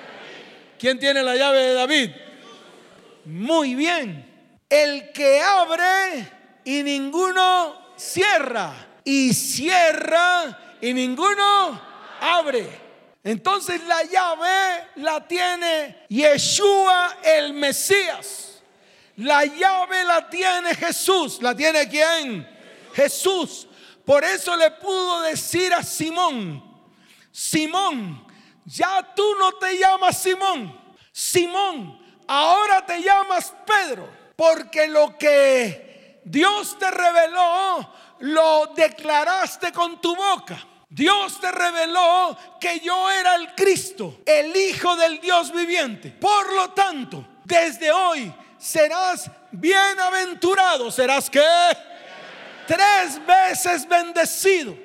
[0.76, 2.10] ¿Quién tiene la llave de David?
[3.26, 4.28] Muy bien.
[4.68, 6.28] El que abre
[6.64, 8.72] y ninguno cierra.
[9.04, 11.80] Y cierra y ninguno
[12.20, 12.66] abre.
[13.22, 18.60] Entonces la llave la tiene Yeshua el Mesías.
[19.18, 21.40] La llave la tiene Jesús.
[21.40, 22.48] ¿La tiene quién?
[22.94, 23.68] Jesús.
[24.10, 26.60] Por eso le pudo decir a Simón,
[27.30, 28.26] Simón,
[28.64, 30.76] ya tú no te llamas Simón,
[31.12, 31.96] Simón,
[32.26, 40.58] ahora te llamas Pedro, porque lo que Dios te reveló, lo declaraste con tu boca.
[40.88, 46.10] Dios te reveló que yo era el Cristo, el Hijo del Dios viviente.
[46.10, 50.90] Por lo tanto, desde hoy serás bienaventurado.
[50.90, 51.40] ¿Serás qué?
[52.70, 54.76] Tres veces bendecido.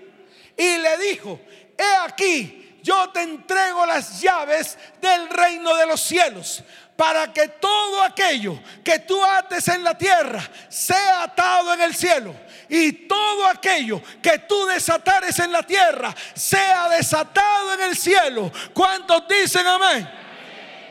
[0.57, 1.39] Y le dijo,
[1.77, 6.63] he aquí, yo te entrego las llaves del reino de los cielos
[6.95, 12.33] para que todo aquello que tú ates en la tierra sea atado en el cielo.
[12.69, 18.51] Y todo aquello que tú desatares en la tierra sea desatado en el cielo.
[18.73, 20.09] ¿Cuántos dicen amén?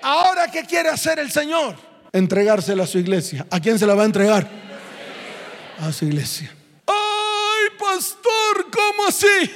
[0.02, 1.74] Ahora, ¿qué quiere hacer el Señor?
[2.12, 3.44] Entregársela a su iglesia.
[3.50, 4.46] ¿A quién se la va a entregar?
[5.80, 6.54] A su iglesia
[7.85, 9.51] pastor, ¿cómo así?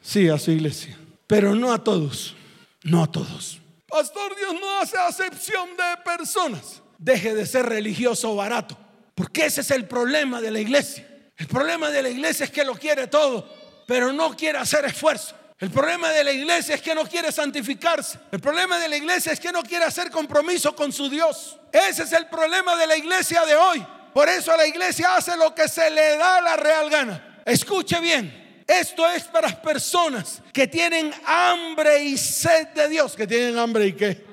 [0.00, 2.34] Sí, a su iglesia, pero no a todos,
[2.82, 3.60] no a todos.
[3.88, 6.82] Pastor, Dios no hace acepción de personas.
[6.98, 8.76] Deje de ser religioso barato,
[9.14, 11.06] porque ese es el problema de la iglesia.
[11.36, 13.48] El problema de la iglesia es que lo quiere todo,
[13.86, 15.34] pero no quiere hacer esfuerzo.
[15.58, 18.18] El problema de la iglesia es que no quiere santificarse.
[18.30, 21.58] El problema de la iglesia es que no quiere hacer compromiso con su Dios.
[21.72, 23.86] Ese es el problema de la iglesia de hoy.
[24.12, 27.25] Por eso la iglesia hace lo que se le da la real gana.
[27.46, 28.64] Escuche bien.
[28.66, 33.14] Esto es para las personas que tienen hambre y sed de Dios.
[33.14, 34.24] Que tienen hambre y qué.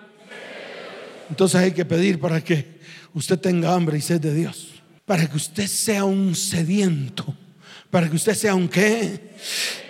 [1.29, 2.79] Entonces hay que pedir para que
[3.13, 4.69] usted tenga hambre y sed de Dios.
[5.05, 7.37] Para que usted sea un sediento.
[7.91, 9.35] Para que usted sea un qué.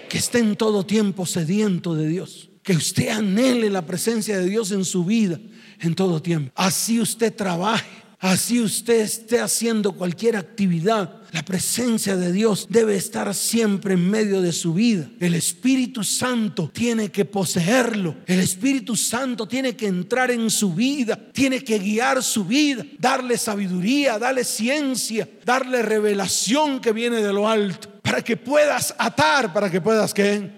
[0.09, 2.49] Que esté en todo tiempo sediento de Dios.
[2.61, 5.39] Que usted anhele la presencia de Dios en su vida
[5.79, 6.51] en todo tiempo.
[6.55, 13.33] Así usted trabaje Así usted esté haciendo cualquier actividad, la presencia de Dios debe estar
[13.33, 15.09] siempre en medio de su vida.
[15.19, 18.17] El Espíritu Santo tiene que poseerlo.
[18.27, 23.39] El Espíritu Santo tiene que entrar en su vida, tiene que guiar su vida, darle
[23.39, 29.71] sabiduría, darle ciencia, darle revelación que viene de lo alto, para que puedas atar, para
[29.71, 30.51] que puedas qué?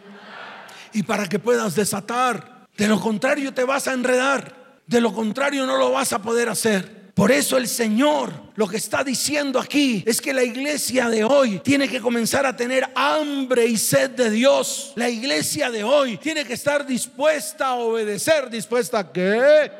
[0.91, 2.67] Y para que puedas desatar.
[2.75, 4.81] De lo contrario te vas a enredar.
[4.85, 6.94] De lo contrario no lo vas a poder hacer.
[7.15, 11.59] Por eso el Señor lo que está diciendo aquí es que la iglesia de hoy
[11.59, 14.91] tiene que comenzar a tener hambre y sed de Dios.
[14.95, 18.49] La iglesia de hoy tiene que estar dispuesta a obedecer.
[18.49, 19.71] ¿Dispuesta a qué?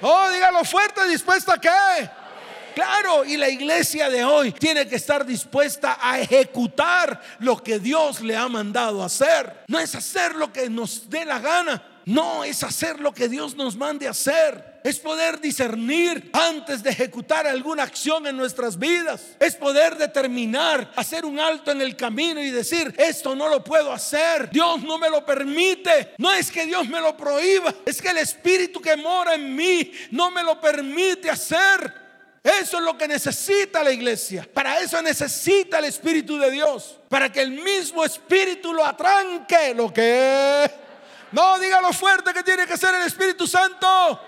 [0.00, 2.10] Oh, dígalo fuerte, ¿dispuesta a qué?
[2.74, 8.22] Claro, y la iglesia de hoy tiene que estar dispuesta a ejecutar lo que Dios
[8.22, 9.64] le ha mandado hacer.
[9.68, 11.82] No es hacer lo que nos dé la gana.
[12.08, 14.80] No es hacer lo que Dios nos mande hacer.
[14.82, 19.36] Es poder discernir antes de ejecutar alguna acción en nuestras vidas.
[19.38, 23.92] Es poder determinar, hacer un alto en el camino y decir, esto no lo puedo
[23.92, 24.48] hacer.
[24.48, 26.14] Dios no me lo permite.
[26.16, 27.74] No es que Dios me lo prohíba.
[27.84, 31.92] Es que el Espíritu que mora en mí no me lo permite hacer.
[32.42, 34.48] Eso es lo que necesita la iglesia.
[34.50, 37.00] Para eso necesita el Espíritu de Dios.
[37.10, 39.74] Para que el mismo Espíritu lo atranque.
[39.74, 40.87] Lo que
[41.32, 44.20] no, dígalo fuerte que tiene que ser el Espíritu Santo.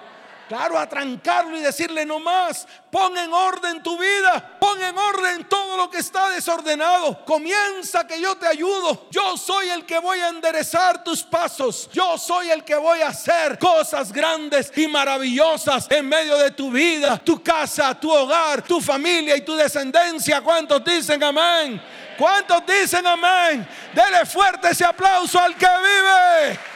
[0.51, 2.67] Claro, atrancarlo y decirle no más.
[2.91, 4.59] Pon en orden tu vida.
[4.59, 7.25] Pon en orden todo lo que está desordenado.
[7.25, 9.07] Comienza que yo te ayudo.
[9.13, 11.89] Yo soy el que voy a enderezar tus pasos.
[11.93, 16.73] Yo soy el que voy a hacer cosas grandes y maravillosas en medio de tu
[16.73, 20.41] vida, tu casa, tu hogar, tu familia y tu descendencia.
[20.41, 21.81] ¿Cuántos dicen amén?
[22.19, 23.69] ¿Cuántos dicen amén?
[23.95, 26.70] Dele fuerte ese aplauso al que vive.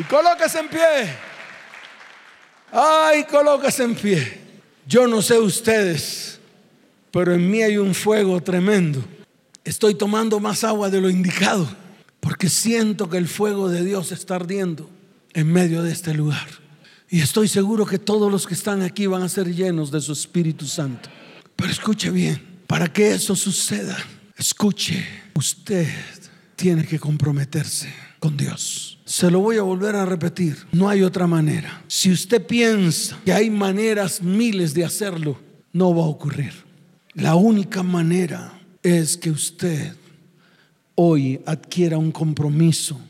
[0.00, 1.14] Y colóquese en pie.
[2.72, 4.40] Ay, colóquese en pie.
[4.86, 6.40] Yo no sé ustedes,
[7.10, 9.04] pero en mí hay un fuego tremendo.
[9.62, 11.68] Estoy tomando más agua de lo indicado,
[12.18, 14.88] porque siento que el fuego de Dios está ardiendo
[15.34, 16.48] en medio de este lugar.
[17.10, 20.12] Y estoy seguro que todos los que están aquí van a ser llenos de su
[20.12, 21.10] Espíritu Santo.
[21.56, 23.98] Pero escuche bien, para que eso suceda,
[24.34, 25.86] escuche, usted
[26.56, 28.89] tiene que comprometerse con Dios.
[29.10, 30.56] Se lo voy a volver a repetir.
[30.70, 31.82] No hay otra manera.
[31.88, 35.36] Si usted piensa que hay maneras miles de hacerlo,
[35.72, 36.52] no va a ocurrir.
[37.14, 39.96] La única manera es que usted
[40.94, 43.00] hoy adquiera un compromiso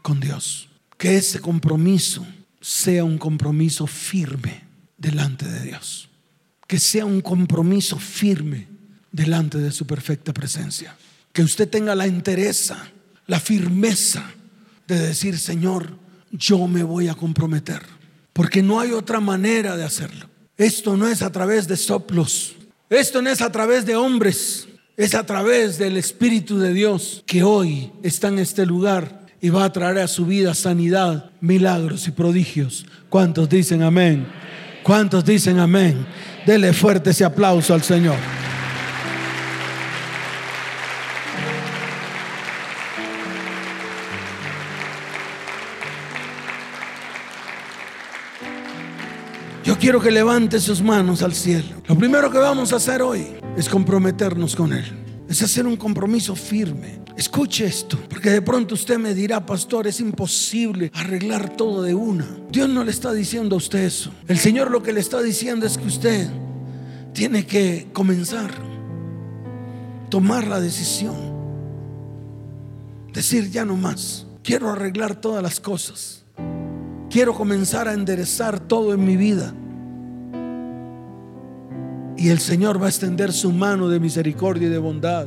[0.00, 0.68] con Dios.
[0.96, 2.24] Que ese compromiso
[2.60, 4.62] sea un compromiso firme
[4.96, 6.08] delante de Dios.
[6.68, 8.68] Que sea un compromiso firme
[9.10, 10.96] delante de su perfecta presencia.
[11.32, 12.92] Que usted tenga la entereza,
[13.26, 14.32] la firmeza
[14.86, 15.96] de decir, Señor,
[16.30, 17.82] yo me voy a comprometer.
[18.32, 20.28] Porque no hay otra manera de hacerlo.
[20.56, 22.54] Esto no es a través de soplos.
[22.88, 24.68] Esto no es a través de hombres.
[24.96, 29.64] Es a través del Espíritu de Dios que hoy está en este lugar y va
[29.64, 32.86] a traer a su vida sanidad, milagros y prodigios.
[33.08, 34.26] ¿Cuántos dicen amén?
[34.82, 36.06] ¿Cuántos dicen amén?
[36.46, 38.16] Dele fuerte ese aplauso al Señor.
[49.92, 51.82] Quiero que levante sus manos al cielo.
[51.86, 53.26] Lo primero que vamos a hacer hoy
[53.58, 54.86] es comprometernos con Él.
[55.28, 57.00] Es hacer un compromiso firme.
[57.14, 62.26] Escuche esto, porque de pronto usted me dirá, pastor, es imposible arreglar todo de una.
[62.50, 64.10] Dios no le está diciendo a usted eso.
[64.28, 66.26] El Señor lo que le está diciendo es que usted
[67.12, 68.50] tiene que comenzar,
[70.08, 71.16] tomar la decisión,
[73.12, 74.26] decir ya no más.
[74.42, 76.24] Quiero arreglar todas las cosas.
[77.10, 79.52] Quiero comenzar a enderezar todo en mi vida.
[82.22, 85.26] Y el Señor va a extender su mano de misericordia y de bondad.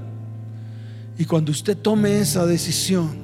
[1.17, 3.17] Y cuando usted tome esa decisión,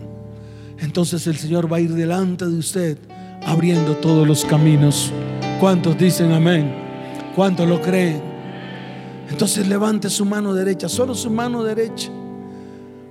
[0.79, 2.97] entonces el Señor va a ir delante de usted
[3.45, 5.13] abriendo todos los caminos.
[5.61, 6.69] ¿Cuántos dicen amén?
[7.33, 8.21] ¿Cuántos lo creen?
[9.29, 12.09] Entonces levante su mano derecha, solo su mano derecha.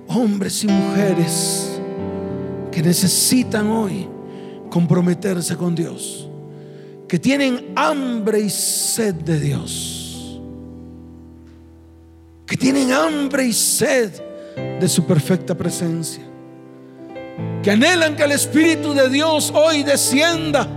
[0.09, 1.81] Hombres y mujeres
[2.71, 4.07] que necesitan hoy
[4.69, 6.29] comprometerse con Dios,
[7.07, 10.00] que tienen hambre y sed de Dios
[12.51, 14.11] que tienen hambre y sed
[14.77, 16.21] de su perfecta presencia,
[17.63, 20.67] que anhelan que el Espíritu de Dios hoy descienda,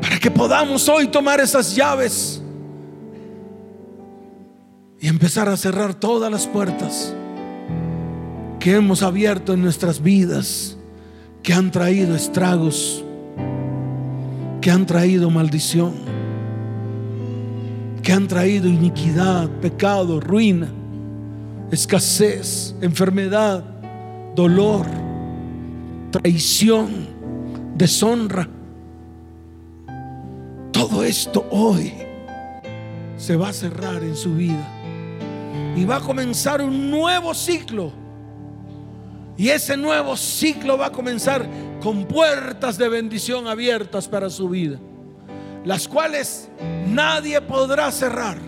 [0.00, 2.40] para que podamos hoy tomar esas llaves
[5.00, 7.12] y empezar a cerrar todas las puertas
[8.60, 10.76] que hemos abierto en nuestras vidas,
[11.42, 13.04] que han traído estragos,
[14.60, 16.05] que han traído maldición,
[18.06, 20.68] que han traído iniquidad, pecado, ruina,
[21.72, 23.64] escasez, enfermedad,
[24.36, 24.86] dolor,
[26.12, 27.08] traición,
[27.74, 28.48] deshonra.
[30.70, 31.94] Todo esto hoy
[33.16, 34.68] se va a cerrar en su vida
[35.74, 37.90] y va a comenzar un nuevo ciclo.
[39.36, 41.44] Y ese nuevo ciclo va a comenzar
[41.82, 44.78] con puertas de bendición abiertas para su vida,
[45.66, 46.48] las cuales
[46.86, 48.38] nadie podrá cerrar.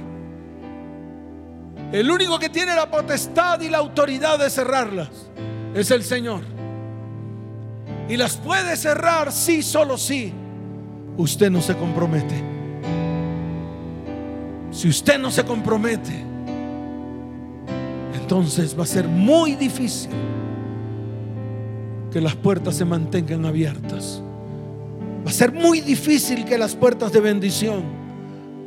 [1.90, 5.10] El único que tiene la potestad y la autoridad de cerrarlas
[5.74, 6.42] es el Señor.
[8.08, 10.32] Y las puede cerrar sí, solo sí.
[11.16, 12.40] Usted no se compromete.
[14.70, 16.24] Si usted no se compromete,
[18.14, 20.10] entonces va a ser muy difícil
[22.12, 24.22] que las puertas se mantengan abiertas.
[25.28, 27.82] Va a ser muy difícil que las puertas de bendición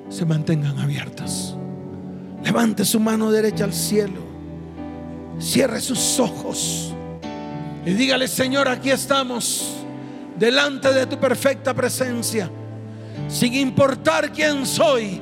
[0.09, 1.55] se mantengan abiertas.
[2.43, 4.22] Levante su mano derecha al cielo.
[5.39, 6.93] Cierre sus ojos.
[7.84, 9.74] Y dígale, Señor, aquí estamos
[10.38, 12.47] delante de tu perfecta presencia.
[13.28, 15.20] Sin importar quién soy.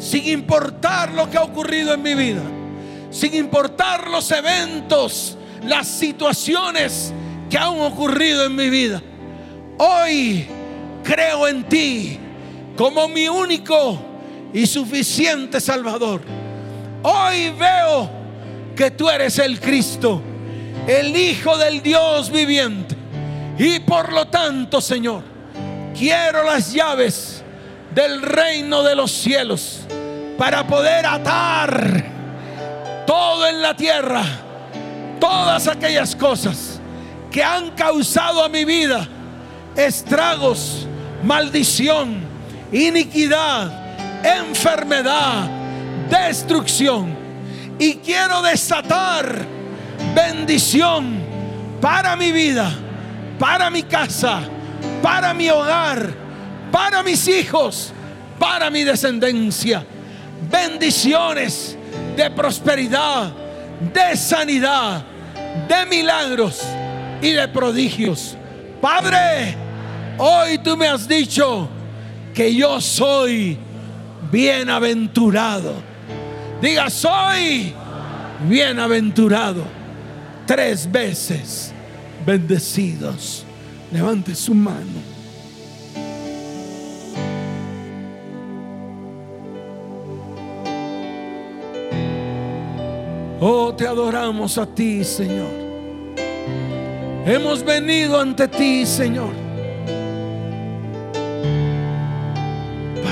[0.00, 2.42] Sin importar lo que ha ocurrido en mi vida.
[3.12, 7.12] Sin importar los eventos, las situaciones
[7.48, 9.00] que han ocurrido en mi vida.
[9.78, 10.55] Hoy
[11.06, 12.18] creo en ti
[12.76, 13.98] como mi único
[14.52, 16.20] y suficiente Salvador.
[17.02, 18.10] Hoy veo
[18.74, 20.20] que tú eres el Cristo,
[20.86, 22.96] el Hijo del Dios viviente.
[23.58, 25.22] Y por lo tanto, Señor,
[25.96, 27.42] quiero las llaves
[27.94, 29.80] del reino de los cielos
[30.36, 32.04] para poder atar
[33.06, 34.22] todo en la tierra,
[35.18, 36.80] todas aquellas cosas
[37.30, 39.08] que han causado a mi vida
[39.76, 40.86] estragos,
[41.22, 42.20] maldición,
[42.72, 43.70] iniquidad,
[44.24, 45.48] enfermedad,
[46.10, 47.14] destrucción.
[47.78, 49.44] Y quiero desatar
[50.14, 51.20] bendición
[51.80, 52.72] para mi vida,
[53.38, 54.40] para mi casa,
[55.02, 56.10] para mi hogar,
[56.72, 57.92] para mis hijos,
[58.38, 59.84] para mi descendencia.
[60.50, 61.76] Bendiciones
[62.16, 63.32] de prosperidad,
[63.92, 65.04] de sanidad,
[65.68, 66.62] de milagros
[67.20, 68.36] y de prodigios.
[68.80, 69.65] Padre,
[70.18, 71.68] hoy tú me has dicho
[72.34, 73.56] que yo soy
[74.30, 75.74] bienaventurado.
[76.60, 77.72] Diga, soy
[78.48, 79.62] bienaventurado.
[80.46, 81.72] Tres veces
[82.24, 83.44] bendecidos.
[83.92, 85.16] Levante su mano.
[93.40, 95.66] Oh, te adoramos a ti, Señor.
[97.26, 99.32] Hemos venido ante ti, Señor,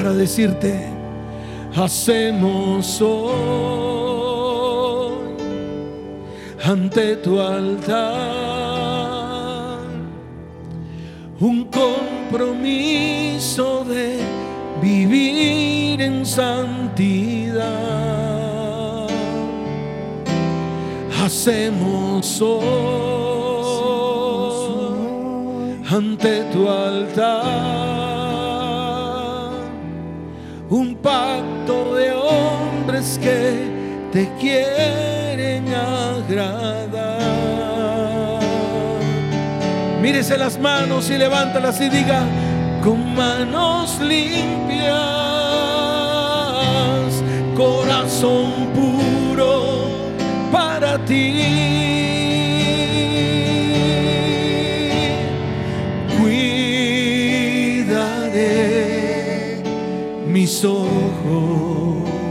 [0.05, 0.75] para decirte,
[1.75, 4.35] hacemos hoy
[6.63, 7.95] ante tu altar
[11.41, 12.87] un compromiso
[13.87, 14.19] de
[14.83, 17.65] vivir en santidad.
[21.25, 22.61] Hacemos hoy
[25.91, 27.94] ante tu altar
[30.71, 37.21] un pacto de hombres que te quieren agradar.
[40.01, 42.23] Mírese las manos y levántalas y diga,
[42.83, 44.93] con manos limpias,
[47.57, 49.89] corazón puro
[50.53, 51.74] para ti.
[60.35, 62.24] Mis ojos.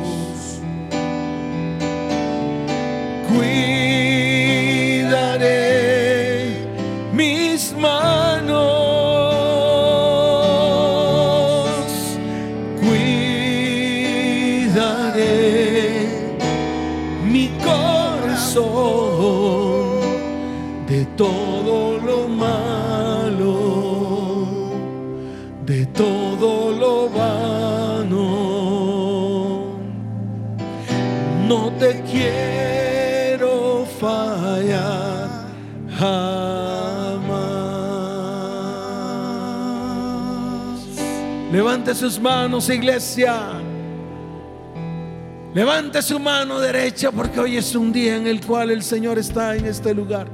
[41.94, 43.62] Sus manos, iglesia.
[45.54, 49.56] Levante su mano derecha porque hoy es un día en el cual el Señor está
[49.56, 50.28] en este lugar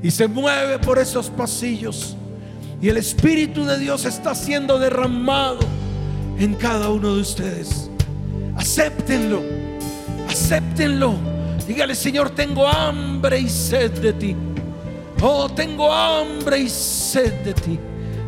[0.00, 2.16] y se mueve por esos pasillos
[2.80, 5.58] Y el Espíritu de Dios está siendo derramado
[6.38, 7.90] en cada uno de ustedes.
[8.56, 9.42] Acéptenlo,
[10.28, 11.16] acéptenlo.
[11.66, 14.36] Dígale, Señor, tengo hambre y sed de ti.
[15.20, 17.78] Oh, tengo hambre y sed de ti.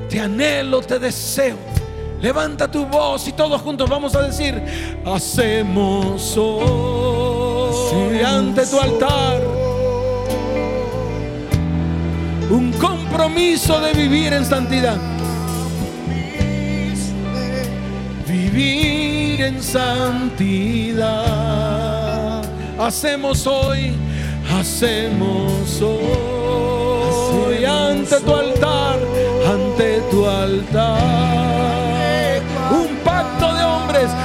[0.08, 1.69] Te anhelo, te deseo.
[2.20, 4.62] Levanta tu voz y todos juntos vamos a decir,
[5.06, 9.40] hacemos hoy ante tu altar
[12.50, 14.96] un compromiso de vivir en santidad.
[18.26, 21.00] Vivir en santidad.
[22.78, 23.92] Hacemos hoy,
[24.58, 28.98] hacemos hoy ante tu altar,
[29.46, 31.79] ante tu altar.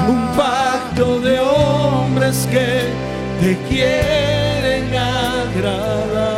[0.08, 2.94] Un pacto de hombres, que
[3.42, 6.36] te quieren agradar.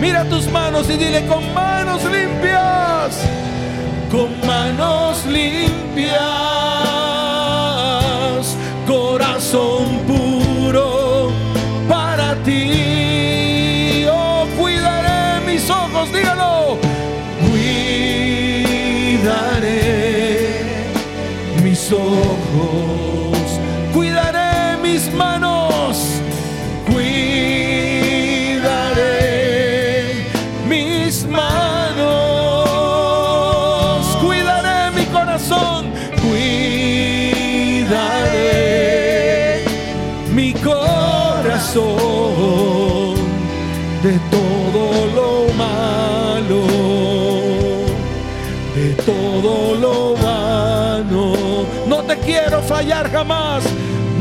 [0.00, 3.20] Mira tus manos y dile con manos limpias,
[4.10, 5.67] con manos limpias,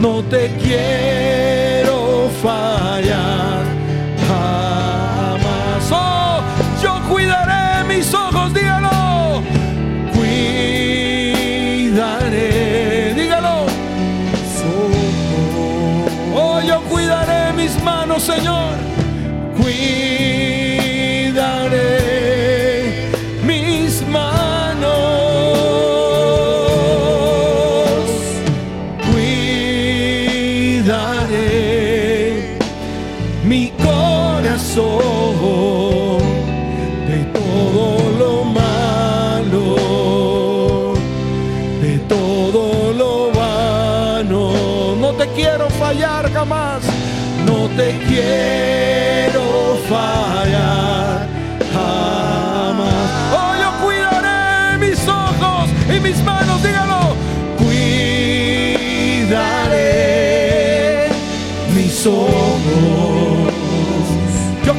[0.08, 3.47] no te quiero fallar
[62.08, 62.14] Yo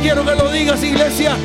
[0.01, 1.37] quiero que lo digas, iglesia.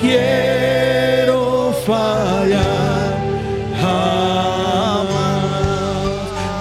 [0.00, 3.14] Quiero fallar
[3.80, 5.06] jamás.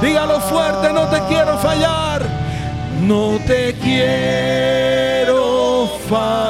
[0.02, 2.22] Dígalo fuerte, no te quiero fallar,
[3.02, 6.49] no te quiero fallar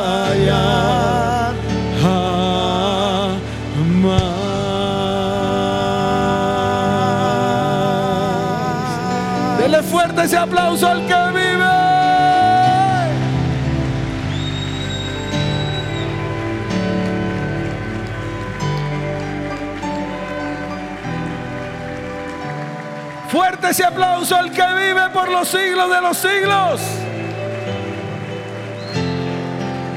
[23.70, 26.82] Ese aplauso al que vive por los siglos de los siglos.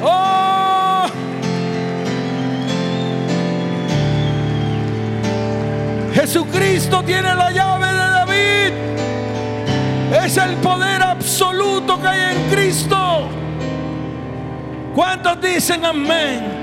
[0.03, 1.07] Oh.
[6.13, 8.73] Jesucristo tiene la llave de David.
[10.23, 13.31] Es el poder absoluto que hay en Cristo.
[14.95, 16.61] ¿Cuántos dicen amén?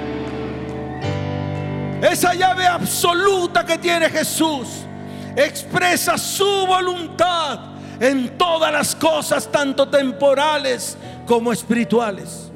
[2.04, 4.79] Esa llave absoluta que tiene Jesús
[5.46, 7.60] expresa su voluntad
[8.00, 12.52] en todas las cosas, tanto temporales como espirituales.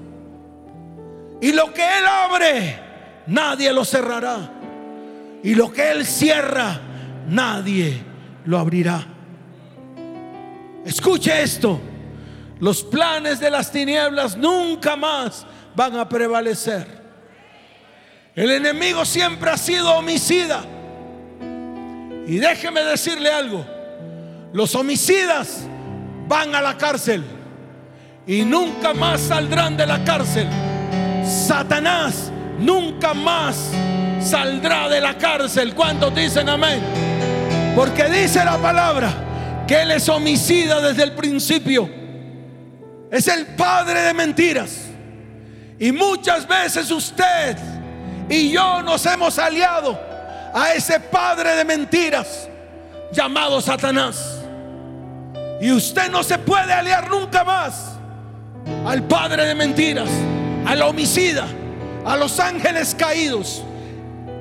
[1.41, 2.79] Y lo que Él abre,
[3.27, 4.49] nadie lo cerrará.
[5.43, 6.79] Y lo que Él cierra,
[7.27, 8.01] nadie
[8.45, 9.05] lo abrirá.
[10.85, 11.79] Escuche esto.
[12.59, 16.87] Los planes de las tinieblas nunca más van a prevalecer.
[18.35, 20.63] El enemigo siempre ha sido homicida.
[22.27, 23.65] Y déjeme decirle algo.
[24.53, 25.63] Los homicidas
[26.27, 27.23] van a la cárcel
[28.25, 30.47] y nunca más saldrán de la cárcel.
[31.25, 33.71] Satanás nunca más
[34.21, 35.73] saldrá de la cárcel.
[35.73, 36.81] ¿Cuántos dicen amén?
[37.75, 41.89] Porque dice la palabra que Él es homicida desde el principio.
[43.11, 44.77] Es el padre de mentiras.
[45.79, 47.57] Y muchas veces usted
[48.29, 50.12] y yo nos hemos aliado
[50.53, 52.47] a ese padre de mentiras
[53.11, 54.39] llamado Satanás.
[55.59, 57.93] Y usted no se puede aliar nunca más
[58.85, 60.09] al padre de mentiras,
[60.65, 61.47] al homicida,
[62.05, 63.63] a los ángeles caídos.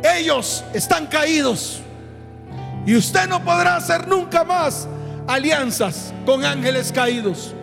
[0.03, 1.81] Ellos están caídos.
[2.85, 4.89] Y usted no podrá hacer nunca más
[5.29, 7.55] alianzas con ángeles caídos.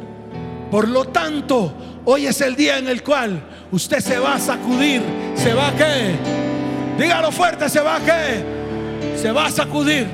[0.72, 1.74] Por lo tanto,
[2.06, 5.04] hoy es el día en el cual usted se va a sacudir.
[5.36, 6.49] ¿Se va a qué?
[7.00, 8.44] Dígalo fuerte, ¿se va a qué?
[9.16, 10.06] Se va a sacudir.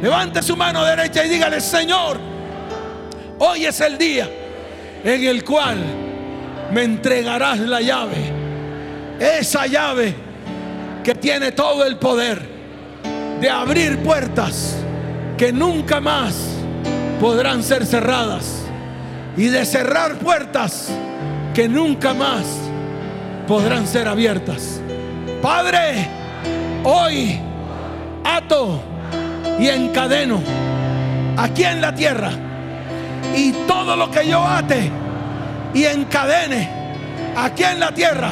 [0.00, 2.16] Levante su mano derecha y dígale, Señor,
[3.40, 4.30] hoy es el día
[5.02, 5.78] en el cual
[6.72, 8.32] me entregarás la llave.
[9.18, 10.14] Esa llave
[11.02, 12.40] que tiene todo el poder
[13.40, 14.76] de abrir puertas
[15.36, 16.36] que nunca más
[17.20, 18.62] podrán ser cerradas
[19.36, 20.88] y de cerrar puertas
[21.52, 22.44] que nunca más
[23.48, 24.80] podrán ser abiertas.
[25.42, 26.18] Padre,
[26.84, 27.40] hoy
[28.24, 28.80] ato
[29.58, 30.40] y encadeno
[31.36, 32.30] aquí en la tierra
[33.34, 34.90] y todo lo que yo ate
[35.74, 36.68] y encadene
[37.36, 38.30] aquí en la tierra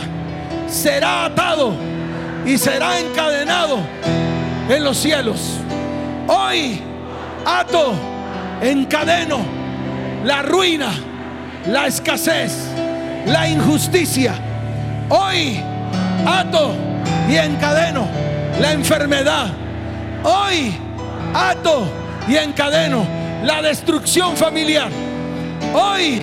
[0.69, 1.75] será atado
[2.45, 3.79] y será encadenado
[4.69, 5.59] en los cielos.
[6.29, 6.81] Hoy
[7.45, 7.95] ato,
[8.61, 9.39] encadeno
[10.25, 10.91] la ruina,
[11.67, 12.69] la escasez,
[13.27, 14.35] la injusticia.
[15.09, 15.61] Hoy
[16.27, 16.75] ato
[17.29, 18.07] y encadeno
[18.61, 19.49] la enfermedad.
[20.23, 20.75] Hoy
[21.35, 21.87] ato
[22.29, 23.07] y encadeno
[23.45, 24.91] la destrucción familiar.
[25.75, 26.23] Hoy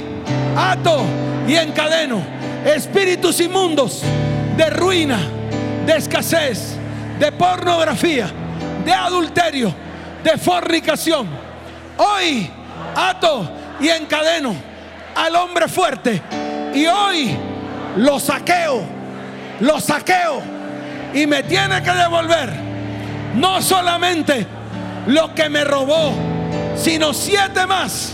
[0.57, 1.03] ato
[1.47, 2.23] y encadeno
[2.65, 4.01] espíritus inmundos
[4.57, 5.19] de ruina,
[5.85, 6.75] de escasez,
[7.19, 8.31] de pornografía,
[8.85, 9.73] de adulterio,
[10.23, 11.27] de fornicación.
[11.97, 12.49] Hoy
[12.95, 14.55] ato y encadeno
[15.15, 16.21] al hombre fuerte
[16.73, 17.37] y hoy
[17.97, 18.81] lo saqueo,
[19.59, 20.52] lo saqueo
[21.13, 22.73] y me tiene que devolver
[23.35, 24.45] no solamente
[25.07, 26.13] lo que me robó,
[26.75, 28.13] sino siete más,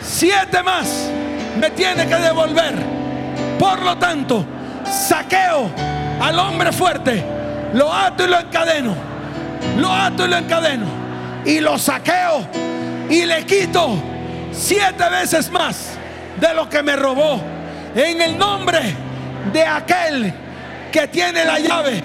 [0.00, 1.10] siete más
[1.58, 2.74] me tiene que devolver.
[3.58, 4.44] Por lo tanto,
[4.84, 5.70] saqueo
[6.20, 7.22] al hombre fuerte,
[7.74, 8.94] lo ato y lo encadeno,
[9.78, 10.86] lo ato y lo encadeno,
[11.44, 12.46] y lo saqueo
[13.10, 13.96] y le quito
[14.52, 15.90] siete veces más
[16.40, 17.40] de lo que me robó.
[17.94, 18.80] En el nombre
[19.52, 20.32] de aquel
[20.90, 22.02] que tiene la llave,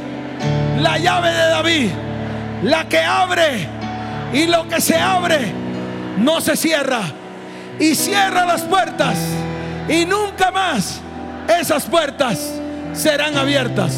[0.78, 1.90] la llave de David,
[2.64, 3.68] la que abre
[4.34, 5.52] y lo que se abre
[6.18, 7.02] no se cierra.
[7.80, 9.18] Y cierra las puertas
[9.88, 11.00] y nunca más
[11.60, 12.40] esas puertas
[12.94, 13.94] serán abiertas.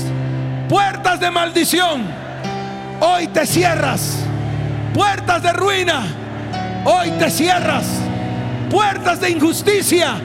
[0.68, 2.04] Puertas de maldición,
[3.00, 4.18] hoy te cierras.
[4.94, 6.04] Puertas de ruina,
[6.86, 7.86] hoy te cierras.
[8.70, 10.16] Puertas de injusticia,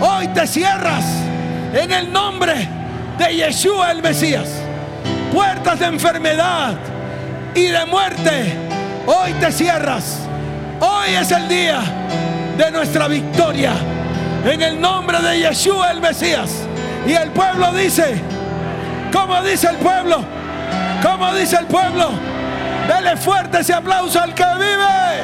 [0.00, 1.04] hoy te cierras.
[1.74, 2.66] En el nombre
[3.18, 4.65] de Yeshua el Mesías.
[5.36, 6.76] Puertas de enfermedad
[7.54, 8.56] y de muerte,
[9.04, 10.20] hoy te cierras.
[10.80, 11.82] Hoy es el día
[12.56, 13.72] de nuestra victoria.
[14.46, 16.62] En el nombre de Yeshua el Mesías.
[17.06, 18.18] Y el pueblo dice,
[19.12, 20.24] como dice el pueblo,
[21.02, 22.12] como dice el pueblo,
[22.88, 25.22] dele fuerte ese aplauso al que vive.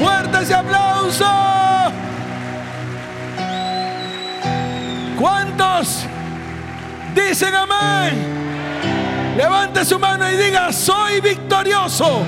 [0.00, 1.61] Fuerte ese aplauso.
[5.22, 6.04] ¿Cuántos
[7.14, 9.36] dicen amén?
[9.36, 12.24] Levante su mano y diga, soy victorioso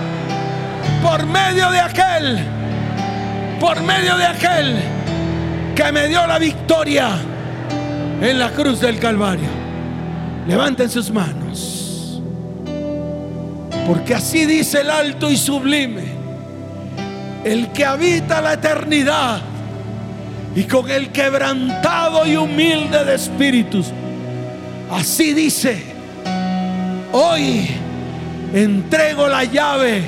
[1.03, 2.39] por medio de aquel,
[3.59, 4.79] por medio de aquel
[5.75, 7.19] que me dio la victoria
[8.21, 9.49] en la cruz del Calvario.
[10.47, 12.23] Levanten sus manos.
[13.89, 16.05] Porque así dice el alto y sublime,
[17.43, 19.54] el que habita la eternidad
[20.57, 23.93] y con el quebrantado y humilde de espíritus.
[24.91, 25.95] Así dice
[27.17, 27.69] Hoy
[28.53, 30.03] entrego la llave,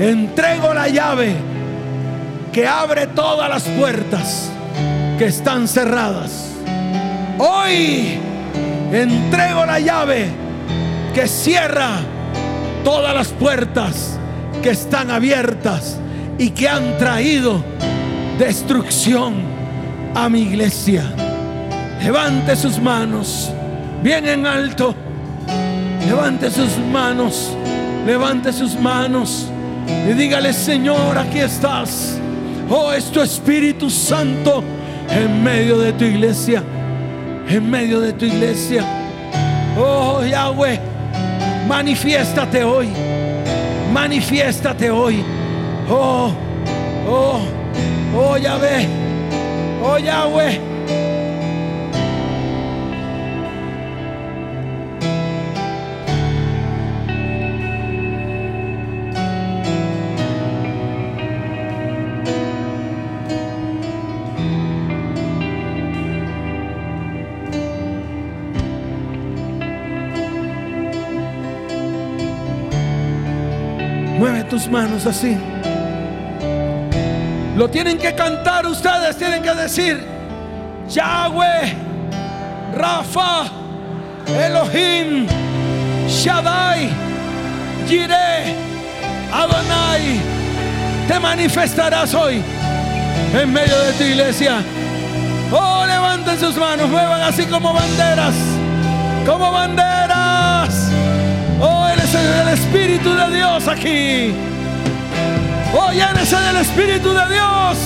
[0.00, 1.34] entrego la llave
[2.52, 4.50] que abre todas las puertas
[5.18, 6.50] que están cerradas.
[7.38, 8.18] Hoy
[8.92, 10.26] entrego la llave
[11.14, 12.00] que cierra
[12.82, 14.18] todas las puertas
[14.64, 16.00] que están abiertas
[16.38, 17.62] y que han traído
[18.38, 19.34] destrucción
[20.14, 21.04] a mi iglesia.
[22.02, 23.50] Levante sus manos
[24.04, 24.94] bien en alto.
[26.06, 27.56] Levante sus manos.
[28.06, 29.48] Levante sus manos.
[30.08, 32.18] Y dígale, Señor, aquí estás.
[32.70, 34.62] Oh, es tu Espíritu Santo
[35.08, 36.62] en medio de tu iglesia.
[37.48, 38.84] En medio de tu iglesia.
[39.76, 40.78] Oh, Yahweh,
[41.66, 42.88] manifiéstate hoy.
[43.92, 45.24] Manifiéstate hoy.
[45.88, 46.30] Oh,
[47.08, 47.40] oh,
[48.14, 48.86] oh, Yahweh.
[49.82, 50.74] Oh, Yahweh.
[74.54, 75.36] tus manos así.
[77.56, 80.04] Lo tienen que cantar ustedes, tienen que decir,
[80.88, 81.72] Yahweh,
[82.76, 83.44] Rafa,
[84.26, 85.28] Elohim,
[86.08, 86.90] Shaddai,
[87.86, 88.56] Jireh,
[89.32, 90.20] Adonai,
[91.06, 92.42] te manifestarás hoy
[93.32, 94.56] en medio de tu iglesia.
[95.52, 98.34] Oh, levanten sus manos, muevan así como banderas,
[99.24, 100.90] como banderas.
[101.60, 104.53] Oh, Él es el Espíritu de Dios aquí.
[105.76, 107.78] Oh, llénese del Espíritu de Dios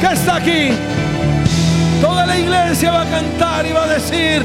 [0.00, 0.70] que está aquí.
[2.00, 4.42] Toda la iglesia va a cantar y va a decir,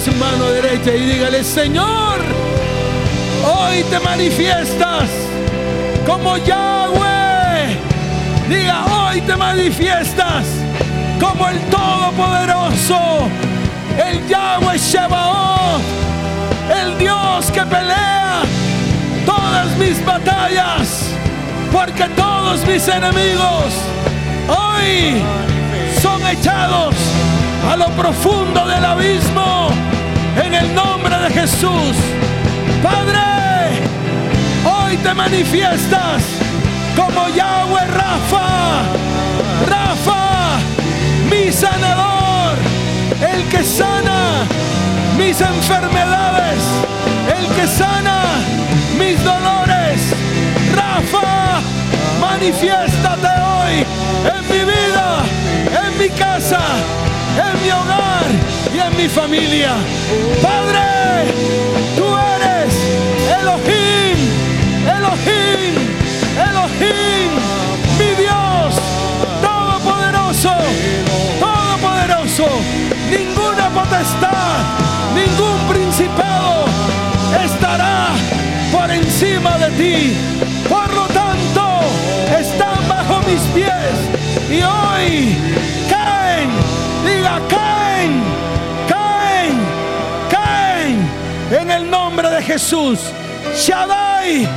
[0.00, 2.18] su mano derecha y dígale, Señor,
[3.44, 5.10] hoy te manifiestas
[6.06, 7.76] como Yahweh.
[8.48, 10.46] Diga, hoy te manifiestas
[11.20, 13.28] como el Todopoderoso,
[13.98, 15.82] el Yahweh Shebaot,
[16.74, 18.40] el Dios que pelea
[19.26, 21.10] todas mis batallas,
[21.70, 23.74] porque todos mis enemigos
[24.48, 25.22] hoy
[26.00, 26.94] son echados
[27.70, 29.81] a lo profundo del abismo
[30.36, 31.96] en el nombre de Jesús.
[32.82, 33.20] Padre,
[34.64, 36.22] hoy te manifiestas
[36.96, 38.82] como Yahweh Rafa,
[39.68, 40.58] Rafa,
[41.30, 42.56] mi sanador,
[43.20, 44.44] el que sana
[45.16, 46.62] mis enfermedades,
[47.38, 48.22] el que sana
[48.98, 50.00] mis dolores.
[50.74, 51.60] Rafa,
[52.20, 53.86] manifiéstate hoy
[54.24, 55.24] en mi vida,
[55.86, 56.60] en mi casa
[57.36, 58.24] en mi hogar
[58.74, 59.74] y en mi familia.
[60.42, 61.32] Padre,
[61.96, 62.04] tú
[62.34, 62.74] eres
[63.40, 64.18] Elohim,
[64.86, 65.74] Elohim,
[66.48, 67.30] Elohim,
[67.98, 68.74] mi Dios,
[69.42, 70.54] todopoderoso,
[71.40, 72.46] todopoderoso.
[73.10, 74.58] Ninguna potestad,
[75.14, 76.66] ningún principado
[77.44, 78.08] estará
[78.70, 80.16] por encima de ti.
[80.68, 81.80] Por lo tanto,
[82.38, 83.94] están bajo mis pies
[84.50, 85.36] y hoy
[87.22, 88.20] Caen,
[88.88, 89.54] caen,
[90.28, 91.08] caen
[91.52, 92.98] en el nombre de Jesús.
[93.56, 94.48] Shaddai,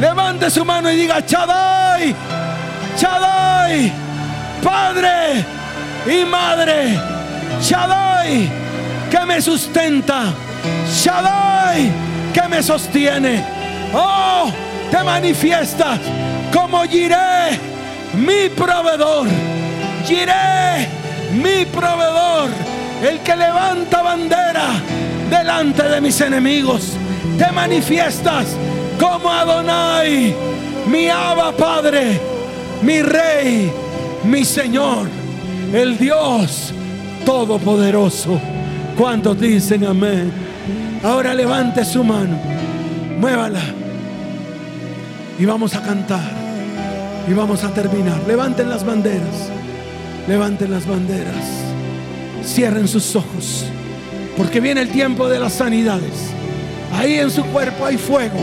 [0.00, 2.14] levante su mano y diga, Shaddai,
[2.96, 3.92] Shaddai,
[4.64, 5.44] Padre
[6.06, 6.98] y Madre,
[7.60, 8.50] Shaddai,
[9.10, 10.32] que me sustenta,
[10.90, 11.92] Shaddai,
[12.32, 13.44] que me sostiene.
[13.92, 14.50] Oh,
[14.90, 16.00] te manifiestas
[16.50, 17.60] como Giré,
[18.14, 19.28] mi proveedor.
[20.06, 22.50] Giré mi proveedor,
[23.02, 24.68] el que levanta bandera
[25.30, 26.92] delante de mis enemigos.
[27.38, 28.46] Te manifiestas
[28.98, 30.34] como Adonai,
[30.86, 32.20] mi Abba Padre,
[32.82, 33.70] mi Rey,
[34.24, 35.08] mi Señor,
[35.72, 36.72] el Dios
[37.24, 38.40] Todopoderoso.
[38.96, 40.32] ¿Cuántos dicen amén?
[41.02, 42.38] Ahora levante su mano,
[43.18, 43.60] muévala
[45.38, 46.30] y vamos a cantar
[47.28, 48.20] y vamos a terminar.
[48.26, 49.50] Levanten las banderas,
[50.28, 51.44] levanten las banderas,
[52.44, 53.64] cierren sus ojos,
[54.36, 56.30] porque viene el tiempo de las sanidades.
[56.92, 58.40] Ahí en su cuerpo hay fuego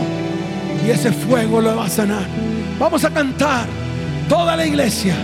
[0.86, 2.26] y ese fuego lo va a sanar.
[2.78, 3.66] Vamos a cantar
[4.28, 5.14] toda la iglesia.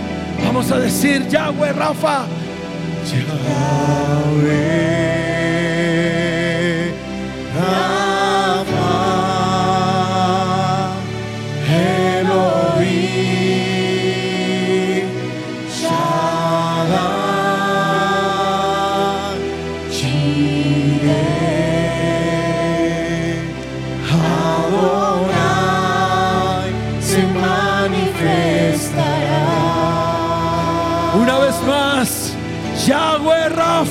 [0.43, 2.25] Vamos a decir Yahweh Rafa.
[3.11, 4.81] Yahweh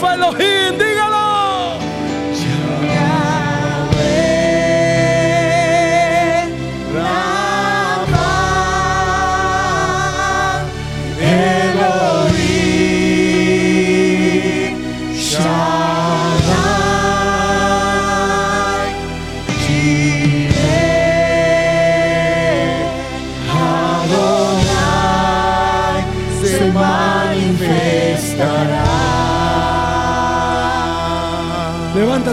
[0.03, 0.50] Yahweh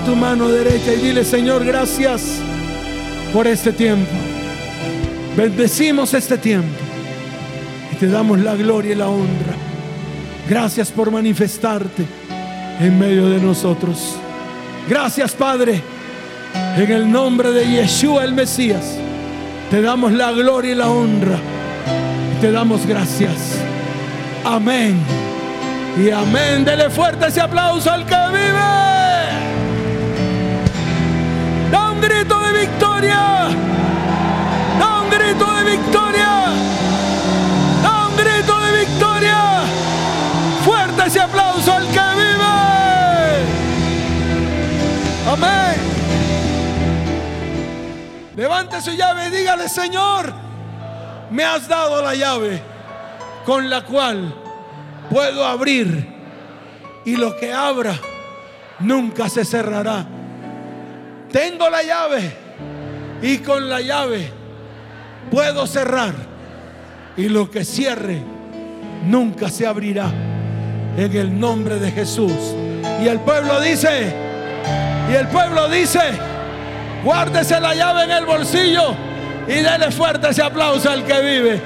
[0.06, 2.40] Tu mano derecha y dile, Señor, gracias
[3.34, 4.12] por este tiempo.
[5.36, 6.78] Bendecimos este tiempo
[7.92, 9.56] y te damos la gloria y la honra.
[10.48, 12.06] Gracias por manifestarte
[12.80, 14.16] en medio de nosotros.
[14.88, 15.82] Gracias, Padre,
[16.78, 18.98] en el nombre de Yeshua el Mesías.
[19.70, 21.40] Te damos la gloria y la honra.
[22.40, 23.58] Te damos gracias.
[24.46, 24.96] Amén.
[25.98, 26.64] Y amén.
[26.64, 28.97] Dele fuerte ese aplauso al que vive.
[32.08, 33.50] Grito de victoria.
[34.80, 36.32] Da un grito de victoria.
[37.84, 39.40] Da un grito de victoria.
[40.64, 42.56] Fuerte ese aplauso al que vive.
[45.32, 45.76] Amén.
[48.36, 50.34] Levante su llave y dígale, Señor,
[51.32, 52.62] me has dado la llave
[53.46, 54.34] con la cual
[55.10, 56.16] puedo abrir
[57.04, 57.96] y lo que abra
[58.80, 60.17] nunca se cerrará.
[61.32, 62.32] Tengo la llave
[63.22, 64.32] y con la llave
[65.30, 66.14] puedo cerrar
[67.18, 68.22] y lo que cierre
[69.06, 70.12] nunca se abrirá
[70.98, 72.56] en el nombre de Jesús.
[73.04, 74.14] Y el pueblo dice,
[75.12, 76.00] y el pueblo dice,
[77.04, 78.96] guárdese la llave en el bolsillo
[79.48, 81.62] y dele fuerte ese aplauso al que vive.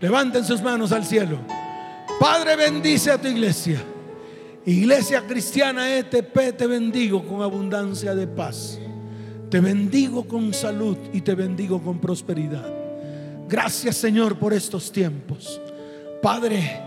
[0.00, 1.38] Levanten sus manos al cielo.
[2.18, 3.80] Padre, bendice a tu iglesia.
[4.66, 8.78] Iglesia cristiana ETP, te bendigo con abundancia de paz.
[9.50, 12.68] Te bendigo con salud y te bendigo con prosperidad.
[13.48, 15.60] Gracias Señor por estos tiempos.
[16.22, 16.78] Padre,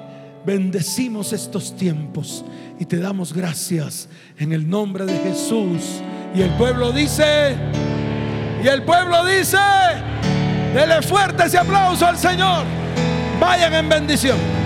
[0.45, 2.45] bendecimos estos tiempos
[2.79, 4.07] y te damos gracias
[4.37, 6.01] en el nombre de Jesús.
[6.35, 7.55] Y el pueblo dice,
[8.63, 9.57] y el pueblo dice,
[10.73, 12.65] dele fuerte ese aplauso al Señor.
[13.39, 14.62] Vayan en bendición.